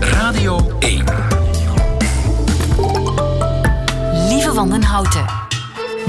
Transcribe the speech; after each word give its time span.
Radio 0.00 0.76
1. 0.78 1.04
Lieve 4.28 4.52
Wandenhouten. 4.54 5.24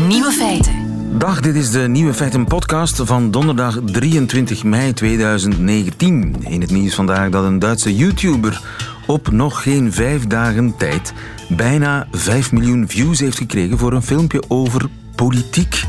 Nieuwe 0.07 0.31
feiten. 0.31 0.73
Dag, 1.17 1.41
dit 1.41 1.55
is 1.55 1.71
de 1.71 1.79
Nieuwe 1.79 2.13
Feiten 2.13 2.45
podcast 2.45 3.01
van 3.03 3.31
donderdag 3.31 3.79
23 3.85 4.63
mei 4.63 4.93
2019. 4.93 6.35
In 6.39 6.61
het 6.61 6.71
nieuws 6.71 6.95
vandaag 6.95 7.29
dat 7.29 7.43
een 7.43 7.59
Duitse 7.59 7.95
YouTuber 7.95 8.61
op 9.07 9.31
nog 9.31 9.63
geen 9.63 9.93
vijf 9.93 10.27
dagen 10.27 10.75
tijd 10.77 11.13
bijna 11.49 12.07
5 12.11 12.51
miljoen 12.51 12.87
views 12.87 13.19
heeft 13.19 13.37
gekregen 13.37 13.77
voor 13.77 13.93
een 13.93 14.03
filmpje 14.03 14.43
over 14.47 14.89
politiek. 15.15 15.83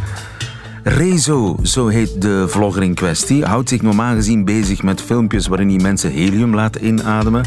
Rezo, 0.89 1.57
zo 1.63 1.87
heet 1.87 2.23
de 2.23 2.45
vlogger 2.49 2.83
in 2.83 2.95
kwestie, 2.95 3.45
houdt 3.45 3.69
zich 3.69 3.83
normaal 3.83 4.15
gezien 4.15 4.45
bezig 4.45 4.83
met 4.83 5.01
filmpjes 5.01 5.47
waarin 5.47 5.69
hij 5.69 5.79
mensen 5.79 6.11
helium 6.11 6.55
laat 6.55 6.77
inademen 6.77 7.45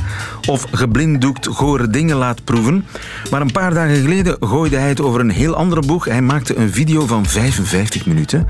of 0.48 0.66
geblinddoekt 0.72 1.48
gore 1.48 1.90
dingen 1.90 2.16
laat 2.16 2.44
proeven. 2.44 2.86
Maar 3.32 3.42
een 3.42 3.52
paar 3.52 3.74
dagen 3.74 3.96
geleden 3.96 4.38
gooide 4.40 4.78
hij 4.78 4.90
het 4.90 5.02
over 5.02 5.20
een 5.20 5.30
heel 5.30 5.56
andere 5.56 5.82
boeg. 5.82 6.06
Hij 6.06 6.22
maakte 6.22 6.58
een 6.58 6.72
video 6.72 7.06
van 7.06 7.26
55 7.26 8.06
minuten 8.06 8.48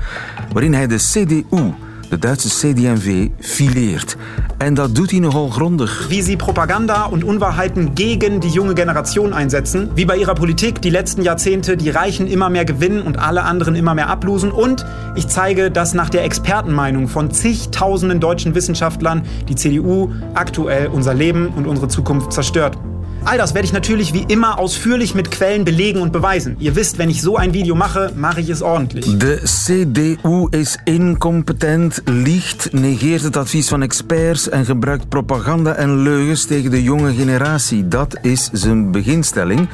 waarin 0.52 0.74
hij 0.74 0.86
de 0.86 0.96
CDU 0.96 1.74
de 2.10 2.18
Duitse 2.18 2.48
CD&V 2.48 3.28
fileert. 3.38 4.16
En 4.58 4.74
dat 4.74 4.94
doet 4.94 5.10
hij 5.10 5.20
nogal 5.20 5.48
grondig. 5.48 6.06
Wie 6.08 6.22
sie 6.22 6.36
Propaganda 6.36 7.04
und 7.04 7.24
Unwahrheiten 7.24 7.94
gegen 7.94 8.40
die 8.40 8.50
junge 8.50 8.74
Generation 8.74 9.32
einsetzen, 9.32 9.90
wie 9.94 10.04
bei 10.04 10.16
ihrer 10.16 10.34
Politik 10.34 10.82
die 10.82 10.90
letzten 10.90 11.22
Jahrzehnte 11.22 11.76
die 11.76 11.90
Reichen 11.90 12.26
immer 12.26 12.50
mehr 12.50 12.64
gewinnen 12.64 13.02
und 13.02 13.18
alle 13.18 13.42
anderen 13.42 13.76
immer 13.76 13.94
mehr 13.94 14.08
ablosen. 14.08 14.50
Und 14.50 14.84
ich 15.14 15.28
zeige, 15.28 15.70
dass 15.70 15.94
nach 15.94 16.10
der 16.10 16.24
Expertenmeinung 16.24 17.08
von 17.08 17.30
zigtausenden 17.30 18.18
deutschen 18.18 18.54
Wissenschaftlern 18.54 19.22
die 19.48 19.54
CDU 19.54 20.10
aktuell 20.34 20.88
unser 20.88 21.14
Leben 21.14 21.48
und 21.48 21.66
unsere 21.66 21.88
Zukunft 21.88 22.32
zerstört. 22.32 22.76
All 23.24 23.38
das 23.38 23.54
werde 23.54 23.66
ich 23.66 23.72
natürlich 23.72 24.12
wie 24.12 24.24
immer 24.28 24.58
ausführlich 24.58 25.14
mit 25.14 25.30
Quellen 25.30 25.64
belegen 25.64 26.00
und 26.00 26.12
beweisen. 26.12 26.56
Ihr 26.58 26.74
wisst, 26.74 26.98
wenn 26.98 27.10
ich 27.10 27.20
so 27.20 27.36
ein 27.36 27.52
Video 27.52 27.74
mache, 27.74 28.12
mache 28.16 28.40
ich 28.40 28.48
es 28.48 28.62
ordentlich. 28.62 29.18
De 29.18 29.40
CDU 29.44 30.48
is 30.50 30.78
incompetent, 30.84 32.02
liegt, 32.06 32.72
negeert 32.72 33.22
het 33.22 33.36
advies 33.36 33.68
van 33.68 33.82
experts 33.82 34.48
en 34.48 34.64
gebruikt 34.64 35.08
propaganda 35.08 35.74
en 35.74 36.02
leugens 36.02 36.44
tegen 36.44 36.70
de 36.70 36.82
jonge 36.82 37.14
generatie. 37.14 37.88
Dat 37.88 38.18
is 38.22 38.50
zijn 38.52 38.90
beginstelling. 38.90 39.68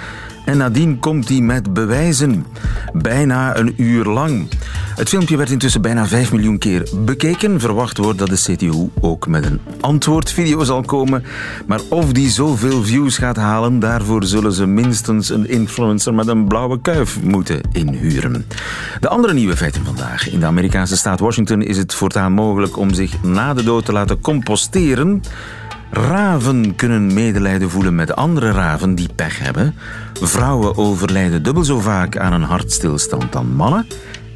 En 0.46 0.56
nadien 0.56 0.98
komt 0.98 1.28
hij 1.28 1.40
met 1.40 1.72
bewijzen. 1.72 2.46
Bijna 2.92 3.56
een 3.56 3.74
uur 3.76 4.04
lang. 4.04 4.48
Het 4.96 5.08
filmpje 5.08 5.36
werd 5.36 5.50
intussen 5.50 5.82
bijna 5.82 6.06
5 6.06 6.32
miljoen 6.32 6.58
keer 6.58 6.88
bekeken. 7.04 7.60
Verwacht 7.60 7.98
wordt 7.98 8.18
dat 8.18 8.28
de 8.28 8.52
CTU 8.52 8.90
ook 9.00 9.26
met 9.26 9.44
een 9.44 9.60
antwoordvideo 9.80 10.64
zal 10.64 10.82
komen. 10.82 11.24
Maar 11.66 11.80
of 11.88 12.12
die 12.12 12.30
zoveel 12.30 12.82
views 12.82 13.18
gaat 13.18 13.36
halen, 13.36 13.78
daarvoor 13.78 14.24
zullen 14.24 14.52
ze 14.52 14.66
minstens 14.66 15.28
een 15.28 15.48
influencer 15.48 16.14
met 16.14 16.26
een 16.26 16.46
blauwe 16.46 16.80
kuif 16.80 17.22
moeten 17.22 17.60
inhuren. 17.72 18.46
De 19.00 19.08
andere 19.08 19.34
nieuwe 19.34 19.56
feiten 19.56 19.84
vandaag. 19.84 20.30
In 20.30 20.40
de 20.40 20.46
Amerikaanse 20.46 20.96
staat 20.96 21.20
Washington 21.20 21.62
is 21.62 21.76
het 21.76 21.94
voortaan 21.94 22.32
mogelijk 22.32 22.76
om 22.76 22.94
zich 22.94 23.22
na 23.22 23.54
de 23.54 23.62
dood 23.62 23.84
te 23.84 23.92
laten 23.92 24.20
composteren. 24.20 25.22
Raven 25.90 26.74
kunnen 26.74 27.14
medelijden 27.14 27.70
voelen 27.70 27.94
met 27.94 28.16
andere 28.16 28.50
raven 28.50 28.94
die 28.94 29.08
pech 29.14 29.38
hebben. 29.38 29.74
Vrouwen 30.12 30.76
overlijden 30.76 31.42
dubbel 31.42 31.64
zo 31.64 31.80
vaak 31.80 32.16
aan 32.16 32.32
een 32.32 32.42
hartstilstand 32.42 33.32
dan 33.32 33.54
mannen. 33.54 33.86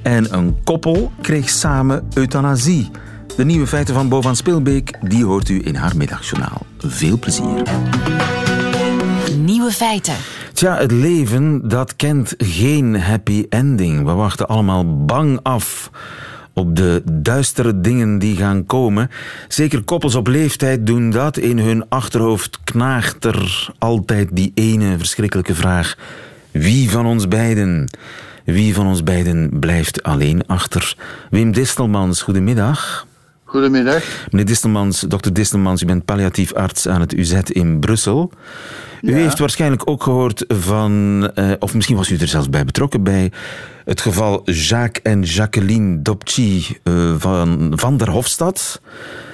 En 0.02 0.34
een 0.34 0.56
koppel 0.64 1.12
kreeg 1.20 1.48
samen 1.48 2.08
euthanasie. 2.14 2.90
De 3.36 3.44
nieuwe 3.44 3.66
feiten 3.66 3.94
van 3.94 4.08
Bo 4.08 4.20
van 4.20 4.36
Spilbeek, 4.36 4.98
die 5.02 5.24
hoort 5.24 5.48
u 5.48 5.60
in 5.64 5.74
haar 5.74 5.96
middagjournaal. 5.96 6.66
Veel 6.78 7.18
plezier. 7.18 7.62
Nieuwe 9.36 9.70
feiten. 9.70 10.14
Tja, 10.52 10.76
het 10.76 10.90
leven 10.90 11.68
dat 11.68 11.96
kent 11.96 12.34
geen 12.38 13.00
happy 13.00 13.46
ending. 13.48 14.04
We 14.04 14.12
wachten 14.12 14.48
allemaal 14.48 15.04
bang 15.04 15.38
af 15.42 15.90
op 16.60 16.76
de 16.76 17.02
duistere 17.12 17.80
dingen 17.80 18.18
die 18.18 18.36
gaan 18.36 18.66
komen. 18.66 19.10
Zeker 19.48 19.82
koppels 19.82 20.14
op 20.14 20.26
leeftijd 20.26 20.86
doen 20.86 21.10
dat. 21.10 21.36
In 21.36 21.58
hun 21.58 21.88
achterhoofd 21.88 22.58
knaagt 22.64 23.24
er 23.24 23.70
altijd 23.78 24.28
die 24.32 24.52
ene 24.54 24.98
verschrikkelijke 24.98 25.54
vraag. 25.54 25.96
Wie 26.50 26.90
van 26.90 27.06
ons 27.06 27.28
beiden? 27.28 27.88
Wie 28.44 28.74
van 28.74 28.86
ons 28.86 29.02
beiden 29.02 29.58
blijft 29.60 30.02
alleen 30.02 30.46
achter? 30.46 30.94
Wim 31.30 31.52
Distelmans, 31.52 32.22
goedemiddag. 32.22 33.06
Goedemiddag. 33.50 34.02
Meneer 34.30 34.46
Distelmans, 34.46 35.00
dokter 35.00 35.32
Distelmans, 35.32 35.82
u 35.82 35.86
bent 35.86 36.04
palliatief 36.04 36.52
arts 36.54 36.88
aan 36.88 37.00
het 37.00 37.12
UZ 37.12 37.32
in 37.46 37.80
Brussel. 37.80 38.32
U 39.00 39.10
Ja. 39.10 39.16
heeft 39.16 39.38
waarschijnlijk 39.38 39.82
ook 39.90 40.02
gehoord 40.02 40.44
van, 40.48 41.30
eh, 41.34 41.52
of 41.58 41.74
misschien 41.74 41.96
was 41.96 42.10
u 42.10 42.16
er 42.16 42.28
zelfs 42.28 42.48
bij 42.50 42.64
betrokken, 42.64 43.02
bij 43.02 43.32
het 43.84 44.00
geval 44.00 44.42
Jacques 44.50 45.02
en 45.12 45.22
Jacqueline 45.22 46.02
Dopchi 46.02 46.66
eh, 46.82 47.14
van 47.18 47.72
Van 47.74 47.96
der 47.96 48.10
Hofstad. 48.10 48.80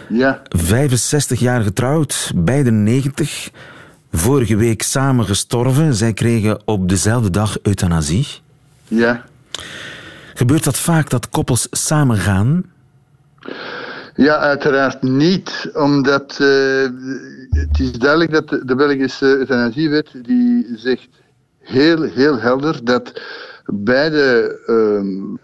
Ja, 0.09 0.43
65 0.49 1.41
jaar 1.41 1.63
getrouwd, 1.63 2.33
beide 2.35 2.71
90. 2.71 3.51
Vorige 4.13 4.57
week 4.57 4.83
samen 4.83 5.25
gestorven. 5.25 5.95
Zij 5.95 6.13
kregen 6.13 6.61
op 6.65 6.89
dezelfde 6.89 7.31
dag 7.31 7.57
euthanasie. 7.63 8.27
ja. 8.89 9.25
Gebeurt 10.35 10.65
dat 10.65 10.79
vaak 10.79 11.11
dat 11.11 11.29
koppels 11.29 11.67
samen 11.71 12.17
gaan? 12.17 12.65
Ja, 14.17 14.37
uiteraard 14.37 15.03
niet, 15.03 15.71
omdat 15.75 16.39
eh, 16.41 16.89
het 17.51 17.81
is 17.81 17.93
duidelijk 17.93 18.33
dat 18.33 18.49
de, 18.49 18.65
de 18.65 18.75
Belgische 18.75 19.27
euthanasiewet 19.27 20.11
die 20.23 20.67
zegt 20.77 21.09
heel, 21.59 22.03
heel 22.03 22.39
helder 22.39 22.85
dat 22.85 23.21
beide 23.65 24.59
ehm, 24.67 25.37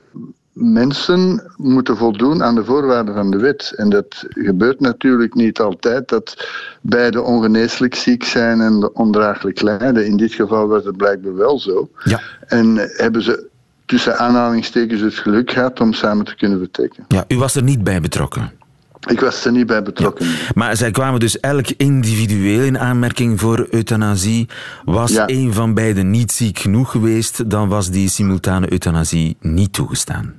mensen 0.52 1.52
moeten 1.56 1.96
voldoen 1.96 2.42
aan 2.42 2.54
de 2.54 2.64
voorwaarden 2.64 3.14
van 3.14 3.30
de 3.30 3.36
wet. 3.36 3.72
En 3.76 3.90
dat 3.90 4.24
gebeurt 4.28 4.80
natuurlijk 4.80 5.34
niet 5.34 5.60
altijd, 5.60 6.08
dat 6.08 6.48
beide 6.80 7.22
ongeneeslijk 7.22 7.94
ziek 7.94 8.24
zijn 8.24 8.60
en 8.60 8.94
ondraaglijk 8.94 9.62
lijden. 9.62 10.06
In 10.06 10.16
dit 10.16 10.32
geval 10.32 10.68
was 10.68 10.84
het 10.84 10.96
blijkbaar 10.96 11.34
wel 11.34 11.58
zo. 11.58 11.88
Ja. 12.04 12.20
En 12.46 12.76
hebben 12.76 13.22
ze 13.22 13.50
tussen 13.86 14.18
aanhalingstekens 14.18 15.00
het 15.00 15.14
geluk 15.14 15.50
gehad 15.50 15.80
om 15.80 15.92
samen 15.92 16.24
te 16.24 16.36
kunnen 16.36 16.58
vertrekken. 16.58 17.04
ja. 17.08 17.24
U 17.28 17.36
was 17.36 17.54
er 17.54 17.62
niet 17.62 17.84
bij 17.84 18.00
betrokken. 18.00 18.52
Ik 19.10 19.20
was 19.20 19.44
er 19.44 19.52
niet 19.52 19.66
bij 19.66 19.82
betrokken. 19.82 20.26
Maar 20.54 20.76
zij 20.76 20.90
kwamen 20.90 21.20
dus 21.20 21.40
elk 21.40 21.66
individueel 21.76 22.62
in 22.62 22.78
aanmerking 22.78 23.40
voor 23.40 23.66
euthanasie. 23.70 24.48
Was 24.84 25.10
Ja. 25.12 25.24
een 25.28 25.52
van 25.52 25.74
beiden 25.74 26.10
niet 26.10 26.32
ziek 26.32 26.58
genoeg 26.58 26.90
geweest, 26.90 27.50
dan 27.50 27.68
was 27.68 27.90
die 27.90 28.08
simultane 28.08 28.72
euthanasie 28.72 29.36
niet 29.40 29.72
toegestaan. 29.72 30.34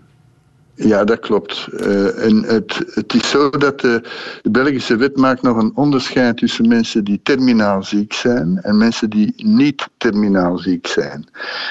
Ja, 0.75 1.03
dat 1.03 1.19
klopt. 1.19 1.67
Eh, 1.77 2.25
en 2.25 2.43
het, 2.43 2.83
het 2.93 3.13
is 3.13 3.29
zo 3.29 3.49
dat 3.49 3.79
de, 3.79 4.01
de 4.41 4.49
Belgische 4.49 4.95
wet 4.95 5.17
maakt 5.17 5.41
nog 5.41 5.57
een 5.57 5.71
onderscheid 5.75 6.37
tussen 6.37 6.67
mensen 6.67 7.03
die 7.03 7.19
terminaal 7.23 7.83
ziek 7.83 8.13
zijn 8.13 8.59
en 8.61 8.77
mensen 8.77 9.09
die 9.09 9.33
niet 9.37 9.87
terminaal 9.97 10.57
ziek 10.57 10.87
zijn. 10.87 11.25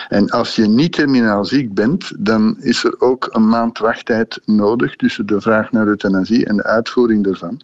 En 0.09 0.31
als 0.31 0.55
je 0.55 0.67
niet 0.67 0.93
terminaal 0.93 1.45
ziek 1.45 1.75
bent, 1.75 2.13
dan 2.19 2.57
is 2.61 2.85
er 2.85 2.95
ook 2.99 3.29
een 3.31 3.49
maand 3.49 3.79
wachttijd 3.79 4.41
nodig 4.45 4.97
tussen 4.97 5.27
de 5.27 5.41
vraag 5.41 5.73
naar 5.73 5.87
euthanasie 5.87 6.47
en 6.47 6.57
de 6.57 6.65
uitvoering 6.65 7.25
daarvan. 7.25 7.61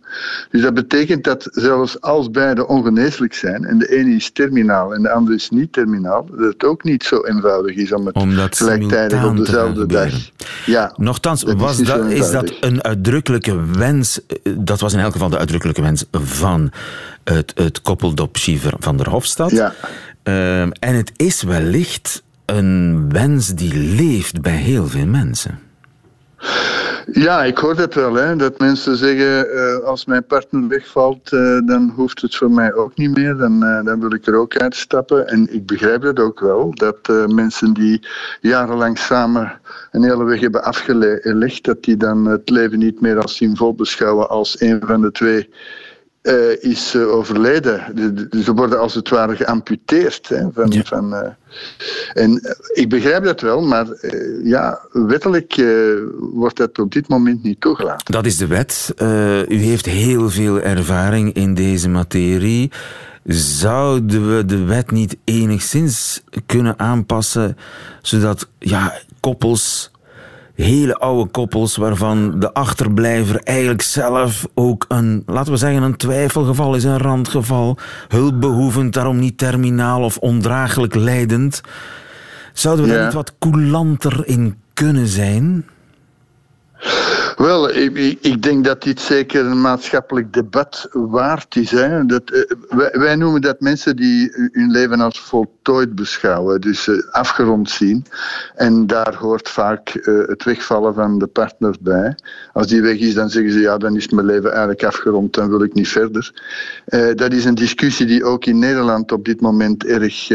Dus 0.51 0.63
dat 0.63 0.75
betekent 0.75 1.25
dat 1.25 1.49
zelfs 1.51 2.01
als 2.01 2.31
beide 2.31 2.67
ongeneeslijk 2.67 3.35
zijn 3.35 3.65
en 3.65 3.79
de 3.79 3.97
ene 3.97 4.15
is 4.15 4.31
terminaal 4.31 4.95
en 4.95 5.03
de 5.03 5.11
andere 5.11 5.37
is 5.37 5.51
niet 5.51 5.73
terminaal, 5.73 6.27
dat 6.31 6.53
het 6.53 6.65
ook 6.65 6.85
niet 6.85 7.05
zo 7.05 7.25
eenvoudig 7.25 7.77
is 7.77 7.93
om 7.93 8.07
het 8.07 8.15
Om 8.15 8.31
gelijktijdig 8.31 9.25
op 9.25 9.37
dezelfde 9.37 9.87
dag. 9.87 10.13
Ja. 10.67 10.93
Nochtans, 11.29 11.41
Dat 11.45 11.55
is 11.55 11.61
was 11.61 11.79
niet 11.79 11.87
dat, 11.87 12.11
is 12.11 12.31
dat 12.31 12.53
een 12.61 12.85
uitdrukkelijke 12.85 13.65
wens? 13.65 14.21
Dat 14.59 14.81
was 14.81 14.93
in 14.93 14.99
elk 14.99 15.13
geval 15.13 15.29
de 15.29 15.39
uitdrukkelijke 15.39 15.83
wens 15.83 16.05
van 16.13 16.71
het, 17.25 17.53
het 17.55 17.83
koppel 17.83 18.15
Dopschi 18.15 18.61
van 18.79 18.97
der 18.97 19.09
Hofstad. 19.09 19.51
Ja. 19.51 19.75
Ehm, 20.23 20.71
en 20.71 20.95
het 20.95 21.13
is 21.17 21.43
wellicht 21.43 22.23
een 22.45 23.09
wens 23.13 23.49
die 23.49 23.75
leeft 23.75 24.41
bij 24.41 24.57
heel 24.57 24.89
veel 24.89 25.07
mensen. 25.07 25.59
Ja, 27.13 27.45
ik 27.45 27.59
hoor 27.59 27.77
dat 27.77 27.95
wel. 27.95 28.15
Hè, 28.15 28.37
dat 28.37 28.59
mensen 28.59 28.97
zeggen, 28.97 29.53
eh, 29.53 29.85
als 29.85 30.05
mijn 30.05 30.25
partner 30.27 30.69
wegvalt, 30.69 31.33
eh, 31.33 31.59
dan 31.67 31.93
hoeft 31.97 32.23
het 32.23 32.37
voor 32.37 32.51
mij 32.51 32.75
ook 32.75 32.97
niet 32.97 33.17
meer. 33.17 33.37
Dan, 33.37 33.65
eh, 33.65 33.85
dan 33.85 34.01
wil 34.01 34.13
ik 34.13 34.27
er 34.27 34.35
ook 34.35 34.57
uitstappen. 34.57 35.27
En 35.29 35.55
ik 35.55 35.67
begrijp 35.67 36.03
dat 36.03 36.21
ook 36.21 36.41
wel. 36.41 36.75
Dat 36.75 37.29
mensen 37.29 37.73
die 37.73 38.07
jarenlang 38.41 38.99
samen 38.99 39.61
een 39.91 40.03
hele 40.03 40.25
weg 40.25 40.41
hebben 40.41 40.65
afgelegd, 40.65 41.65
dat 41.65 41.83
die 41.83 41.97
dan 41.97 42.25
het 42.25 42.51
leven 42.51 42.79
niet 42.79 43.01
meer 43.01 43.21
als 43.21 43.37
symbool 43.37 43.75
beschouwen 43.75 44.29
als 44.29 44.61
een 44.61 44.81
van 44.85 45.01
de 45.01 45.11
twee 45.11 45.49
eh, 46.29 46.71
is 46.71 46.95
uh, 46.95 47.15
overleden. 47.15 47.83
Ze 48.45 48.55
worden 48.55 48.81
als 48.81 48.95
het 48.95 49.09
ware 49.09 49.37
geamputeerd. 49.37 50.29
Hè, 50.29 50.47
van, 50.53 50.71
ja. 50.71 50.83
van, 50.85 51.15
uh, 51.15 51.21
en 52.13 52.57
ik 52.73 52.89
begrijp 52.89 53.25
dat 53.25 53.41
wel, 53.41 53.63
maar 53.63 53.87
ja, 54.43 54.81
wettelijk 54.93 55.55
wordt 56.19 56.57
dat 56.57 56.79
op 56.79 56.93
dit 56.93 57.09
moment 57.09 57.43
niet 57.43 57.61
toegelaten. 57.61 58.13
Dat 58.13 58.27
is 58.27 58.37
de 58.37 58.47
wet. 58.47 58.95
u 59.49 59.57
heeft 59.57 59.87
heel 59.87 60.31
veel 60.31 60.61
ervaring 60.61 61.33
in 61.33 61.55
deze 61.55 61.89
materie. 61.89 62.71
Zouden 63.25 64.37
we 64.37 64.45
de 64.45 64.65
wet 64.65 64.91
niet 64.91 65.17
enigszins 65.25 66.23
kunnen 66.47 66.79
aanpassen 66.79 67.57
zodat 68.03 68.49
ja, 68.59 69.01
koppels 69.21 69.91
hele 70.65 70.95
oude 70.95 71.31
koppels 71.31 71.77
waarvan 71.77 72.41
de 72.41 72.53
achterblijver 72.53 73.41
eigenlijk 73.43 73.83
zelf 73.83 74.47
ook 74.55 74.85
een, 74.89 75.23
laten 75.27 75.53
we 75.53 75.59
zeggen, 75.59 75.83
een 75.83 75.97
twijfelgeval 75.97 76.75
is, 76.75 76.85
een 76.85 76.99
randgeval, 76.99 77.79
hulpbehoevend, 78.09 78.93
daarom 78.93 79.19
niet 79.19 79.39
terminaal 79.39 80.03
of 80.03 80.17
ondraaglijk 80.17 80.95
leidend. 80.95 81.61
Zouden 82.53 82.85
we 82.85 82.91
ja. 82.91 82.97
daar 82.97 83.05
niet 83.05 83.15
wat 83.15 83.35
coulanter 83.39 84.27
in 84.27 84.57
kunnen 84.75 85.07
zijn? 85.07 85.67
Wel, 87.39 87.71
ik, 87.71 88.19
ik, 88.21 88.43
denk 88.43 88.65
dat 88.65 88.83
dit 88.83 89.01
zeker 89.01 89.47
een 89.47 89.61
maatschappelijk 89.61 90.33
debat 90.33 90.89
waard 90.93 91.57
is. 91.57 91.71
Hè. 91.71 92.07
Dat, 92.07 92.23
uh, 92.33 92.43
wij, 92.69 92.91
wij, 92.93 93.17
noemen 93.17 93.41
dat 93.41 93.61
mensen 93.61 93.97
die 93.97 94.31
hun 94.53 94.71
leven 94.71 95.01
als 95.01 95.21
voltooid 95.21 95.95
beschouwen, 95.95 96.61
dus 96.61 96.87
uh, 96.87 97.03
afgerond 97.11 97.71
zien. 97.71 98.05
En 98.55 98.87
daar 98.87 99.15
hoort 99.15 99.49
vaak 99.49 99.95
uh, 99.95 100.27
het 100.27 100.45
wegvallen 100.45 100.95
van 100.95 101.19
de 101.19 101.27
partner 101.27 101.77
bij. 101.81 102.17
Als 102.53 102.67
die 102.67 102.83
weg 102.83 102.99
is, 102.99 103.15
dan 103.15 103.31
zeggen 103.31 103.53
ze 103.53 103.61
ja, 103.61 103.79
dan 103.79 103.97
is 103.97 104.09
mijn 104.09 104.27
leven 104.27 104.51
eigenlijk 104.51 104.85
afgerond, 104.85 105.35
dan 105.35 105.49
wil 105.49 105.63
ik 105.63 105.75
niet 105.75 105.89
verder. 105.89 106.33
dat 107.15 107.33
is 107.33 107.45
een 107.45 107.55
discussie 107.55 108.07
die 108.07 108.25
ook 108.25 108.45
in 108.45 108.59
Nederland 108.59 109.13
op 109.13 109.25
dit 109.25 109.41
moment 109.41 109.85
erg 109.85 110.29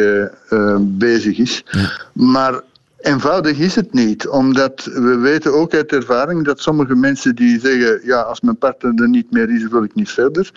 bezig 0.80 1.38
is. 1.38 1.64
Ja. 1.70 1.92
Maar 2.14 2.62
Eenvoudig 3.04 3.60
is 3.60 3.76
het 3.76 3.94
niet, 3.94 4.28
omdat 4.28 4.84
we 4.84 5.18
weten 5.18 5.54
ook 5.54 5.74
uit 5.74 5.92
ervaring 5.92 6.46
dat 6.46 6.60
sommige 6.60 6.96
mensen 6.96 7.36
die 7.36 7.60
zeggen, 7.60 8.00
ja, 8.04 8.22
als 8.22 8.42
mijn 8.42 8.58
partner 8.58 9.02
er 9.02 9.10
niet 9.10 9.32
meer 9.32 9.50
is, 9.56 9.68
wil 9.68 9.84
ik 9.84 9.96
niet 9.96 10.10
verder. 10.10 10.52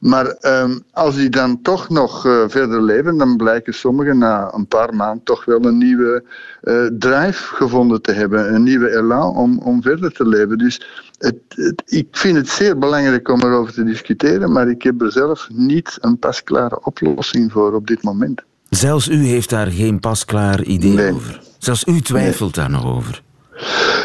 Maar 0.00 0.36
um, 0.40 0.82
als 0.92 1.14
die 1.14 1.28
dan 1.28 1.62
toch 1.62 1.88
nog 1.88 2.26
uh, 2.26 2.44
verder 2.48 2.82
leven, 2.82 3.16
dan 3.16 3.36
blijken 3.36 3.74
sommigen 3.74 4.18
na 4.18 4.54
een 4.54 4.66
paar 4.66 4.94
maanden 4.94 5.24
toch 5.24 5.44
wel 5.44 5.64
een 5.64 5.78
nieuwe 5.78 6.24
uh, 6.62 6.86
drive 6.98 7.54
gevonden 7.54 8.02
te 8.02 8.12
hebben, 8.12 8.54
een 8.54 8.62
nieuwe 8.62 8.96
elan 8.96 9.36
om, 9.36 9.58
om 9.58 9.82
verder 9.82 10.12
te 10.12 10.26
leven. 10.26 10.58
Dus 10.58 10.86
het, 11.18 11.36
het, 11.48 11.82
ik 11.86 12.08
vind 12.10 12.36
het 12.36 12.48
zeer 12.48 12.78
belangrijk 12.78 13.28
om 13.28 13.40
erover 13.40 13.72
te 13.72 13.84
discussiëren, 13.84 14.52
maar 14.52 14.68
ik 14.68 14.82
heb 14.82 15.02
er 15.02 15.12
zelf 15.12 15.48
niet 15.52 15.98
een 16.00 16.18
pasklare 16.18 16.84
oplossing 16.84 17.52
voor 17.52 17.74
op 17.74 17.86
dit 17.86 18.02
moment. 18.02 18.42
Zelfs 18.68 19.08
u 19.08 19.24
heeft 19.24 19.50
daar 19.50 19.70
geen 19.70 20.00
pasklaar 20.00 20.62
idee 20.62 20.94
nee. 20.94 21.12
over? 21.12 21.50
Zelfs 21.62 21.84
u 21.86 22.00
twijfelt 22.00 22.54
daar 22.54 22.70
nog 22.70 22.84
over. 22.84 23.22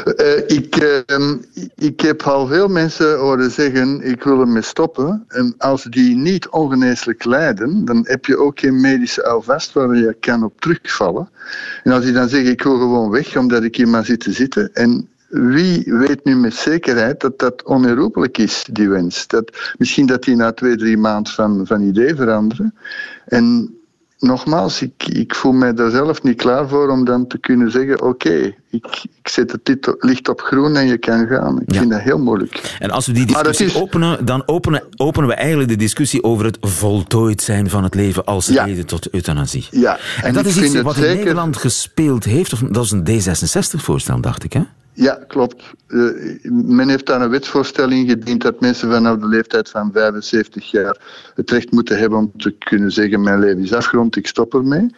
Uh, 0.05 0.37
ik, 0.47 0.83
uh, 0.83 1.35
ik 1.75 2.01
heb 2.01 2.21
al 2.21 2.47
veel 2.47 2.67
mensen 2.67 3.17
horen 3.17 3.51
zeggen: 3.51 4.01
ik 4.01 4.23
wil 4.23 4.39
ermee 4.39 4.61
stoppen. 4.61 5.25
En 5.27 5.53
als 5.57 5.83
die 5.83 6.15
niet 6.15 6.49
ongeneeslijk 6.49 7.23
lijden, 7.23 7.85
dan 7.85 8.05
heb 8.07 8.25
je 8.25 8.37
ook 8.37 8.59
geen 8.59 8.81
medische 8.81 9.25
alvast 9.25 9.73
waar 9.73 9.95
je 9.95 10.15
kan 10.19 10.43
op 10.43 10.61
terugvallen. 10.61 11.29
En 11.83 11.91
als 11.91 12.03
die 12.03 12.13
dan 12.13 12.29
zeggen: 12.29 12.51
ik 12.51 12.63
wil 12.63 12.77
gewoon 12.77 13.09
weg 13.09 13.37
omdat 13.37 13.63
ik 13.63 13.75
hier 13.75 13.87
maar 13.87 14.05
zit 14.05 14.19
te 14.19 14.31
zitten. 14.31 14.73
En 14.73 15.09
wie 15.27 15.83
weet 15.85 16.23
nu 16.23 16.35
met 16.35 16.53
zekerheid 16.53 17.19
dat 17.19 17.39
dat 17.39 17.63
onherroepelijk 17.63 18.37
is, 18.37 18.65
die 18.71 18.89
wens? 18.89 19.27
Dat, 19.27 19.73
misschien 19.77 20.05
dat 20.05 20.23
die 20.23 20.35
na 20.35 20.51
twee, 20.51 20.75
drie 20.75 20.97
maanden 20.97 21.33
van, 21.33 21.67
van 21.67 21.81
idee 21.81 22.15
veranderen. 22.15 22.75
En 23.25 23.76
nogmaals, 24.19 24.81
ik, 24.81 25.07
ik 25.07 25.35
voel 25.35 25.51
mij 25.51 25.73
daar 25.73 25.91
zelf 25.91 26.23
niet 26.23 26.37
klaar 26.37 26.67
voor 26.67 26.89
om 26.89 27.05
dan 27.05 27.27
te 27.27 27.37
kunnen 27.37 27.71
zeggen: 27.71 28.01
Oké, 28.01 28.55
ik, 28.69 29.03
ik 29.21 29.27
zet 29.27 29.51
het 29.51 29.95
licht 29.99 30.29
op 30.29 30.41
groen 30.41 30.75
en 30.75 30.87
je 30.87 30.97
kan 30.97 31.27
gaan. 31.27 31.61
Ik 31.65 31.75
vind 31.75 31.91
dat 31.91 32.01
heel 32.01 32.19
moeilijk. 32.19 32.75
En 32.79 32.89
als 32.91 33.07
we 33.07 33.13
die 33.13 33.25
discussie 33.25 33.65
is... 33.65 33.75
openen, 33.75 34.25
dan 34.25 34.43
openen, 34.45 34.83
openen 34.95 35.29
we 35.29 35.35
eigenlijk 35.35 35.69
de 35.69 35.75
discussie 35.75 36.23
over 36.23 36.45
het 36.45 36.57
voltooid 36.61 37.41
zijn 37.41 37.69
van 37.69 37.83
het 37.83 37.95
leven 37.95 38.25
als 38.25 38.47
ja. 38.47 38.63
reden 38.63 38.85
tot 38.85 39.09
euthanasie. 39.09 39.67
Ja, 39.71 39.97
en, 39.97 40.23
en 40.23 40.33
dat 40.33 40.45
is 40.45 40.57
iets 40.57 40.81
wat 40.81 40.95
zeker... 40.95 41.11
in 41.11 41.17
Nederland 41.17 41.57
gespeeld 41.57 42.23
heeft, 42.23 42.53
of 42.53 42.59
dat 42.59 42.83
is 42.83 42.91
een 42.91 43.05
D66-voorstel, 43.05 44.21
dacht 44.21 44.43
ik, 44.43 44.53
hè? 44.53 44.61
Ja, 44.99 45.13
klopt. 45.27 45.63
Uh, 45.87 46.51
men 46.51 46.89
heeft 46.89 47.05
daar 47.05 47.21
een 47.21 47.29
wetsvoorstelling 47.29 48.09
gediend 48.09 48.41
dat 48.41 48.59
mensen 48.59 48.91
vanaf 48.91 49.17
de 49.17 49.27
leeftijd 49.27 49.69
van 49.69 49.91
75 49.91 50.71
jaar 50.71 50.97
het 51.35 51.51
recht 51.51 51.71
moeten 51.71 51.97
hebben 51.97 52.19
om 52.19 52.31
te 52.37 52.51
kunnen 52.51 52.91
zeggen: 52.91 53.21
Mijn 53.21 53.39
leven 53.39 53.63
is 53.63 53.73
afgerond, 53.73 54.15
ik 54.15 54.27
stop 54.27 54.53
ermee. 54.53 54.89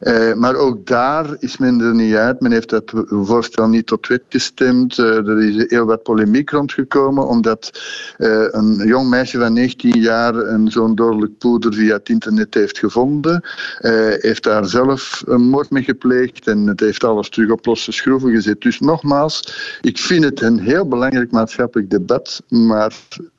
Uh, 0.00 0.34
maar 0.34 0.54
ook 0.54 0.86
daar 0.86 1.36
is 1.38 1.56
men 1.56 1.80
er 1.80 1.94
niet 1.94 2.14
uit. 2.14 2.40
Men 2.40 2.52
heeft 2.52 2.70
dat 2.70 2.92
voorstel 3.06 3.68
niet 3.68 3.86
tot 3.86 4.06
wet 4.06 4.22
gestemd. 4.28 4.98
Uh, 4.98 5.28
er 5.28 5.42
is 5.42 5.70
heel 5.70 5.84
wat 5.84 6.02
polemiek 6.02 6.50
rondgekomen, 6.50 7.28
omdat 7.28 7.80
uh, 8.18 8.46
een 8.50 8.86
jong 8.86 9.08
meisje 9.08 9.38
van 9.38 9.52
19 9.52 10.00
jaar 10.00 10.34
een 10.34 10.70
zo'n 10.70 10.94
dodelijk 10.94 11.38
poeder 11.38 11.74
via 11.74 11.96
het 11.96 12.08
internet 12.08 12.54
heeft 12.54 12.78
gevonden. 12.78 13.42
heeft 14.18 14.42
daar 14.42 14.66
zelf 14.66 15.22
een 15.26 15.48
moord 15.48 15.70
mee 15.70 15.82
gepleegd 15.82 16.46
en 16.46 16.66
het 16.66 16.80
heeft 16.80 17.04
alles 17.04 17.28
terug 17.28 17.50
op 17.50 17.66
losse 17.66 17.92
schroeven 17.92 18.30
gezet. 18.30 18.60
Dus 18.60 18.80
nogmaals, 18.80 19.42
ik 19.80 19.98
vind 19.98 20.24
het 20.24 20.40
een 20.40 20.58
heel 20.58 20.88
belangrijk 20.88 21.30
maatschappelijk 21.30 21.90
debat, 21.90 22.42
maar 22.48 22.92